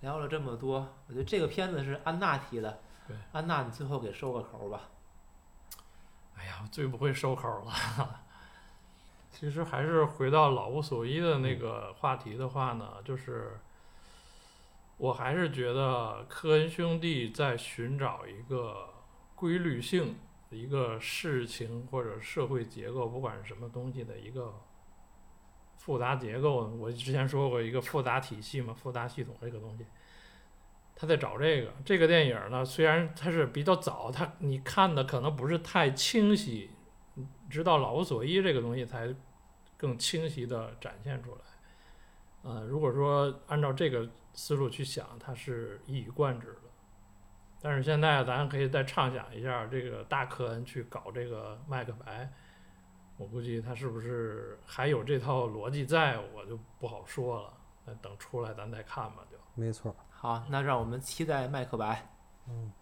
[0.01, 3.17] 聊了这么多，我觉得这个片子是安娜提的对。
[3.33, 4.89] 安娜，你最后给收个口吧。
[6.37, 7.73] 哎呀，我最不会收口了。
[9.33, 13.61] 其实还是回到老无所依的那个话题的话呢，就是
[14.97, 18.89] 我还是觉得科恩兄弟在寻找一个
[19.35, 20.17] 规律性
[20.51, 24.55] 的一个事情或者社会结构，不管是什么东西的一个
[25.77, 26.67] 复杂结构。
[26.79, 29.87] 我之前说过一个复杂体系嘛，复杂系统这个东西，
[30.95, 31.73] 他在找这个。
[31.85, 36.71] 这个电影呢，虽然它是比较早，它你看的可能不是太清晰，
[37.49, 39.15] 直到老无所依这个东西才
[39.77, 41.41] 更清晰的展现出来。
[42.43, 46.61] 呃，如果说按照这个思路去想，它是一以贯之的。
[47.61, 52.31] 但是现在咱可以再畅想一下，这个大科恩去搞这个麦克白，
[53.17, 57.53] 我估计他是不是还有这套逻辑在，我就不好说了。
[57.85, 59.37] 那等出来咱再看吧，就。
[59.55, 59.95] 没错。
[60.11, 62.11] 好，那让我们期待麦克白。
[62.49, 62.73] 嗯。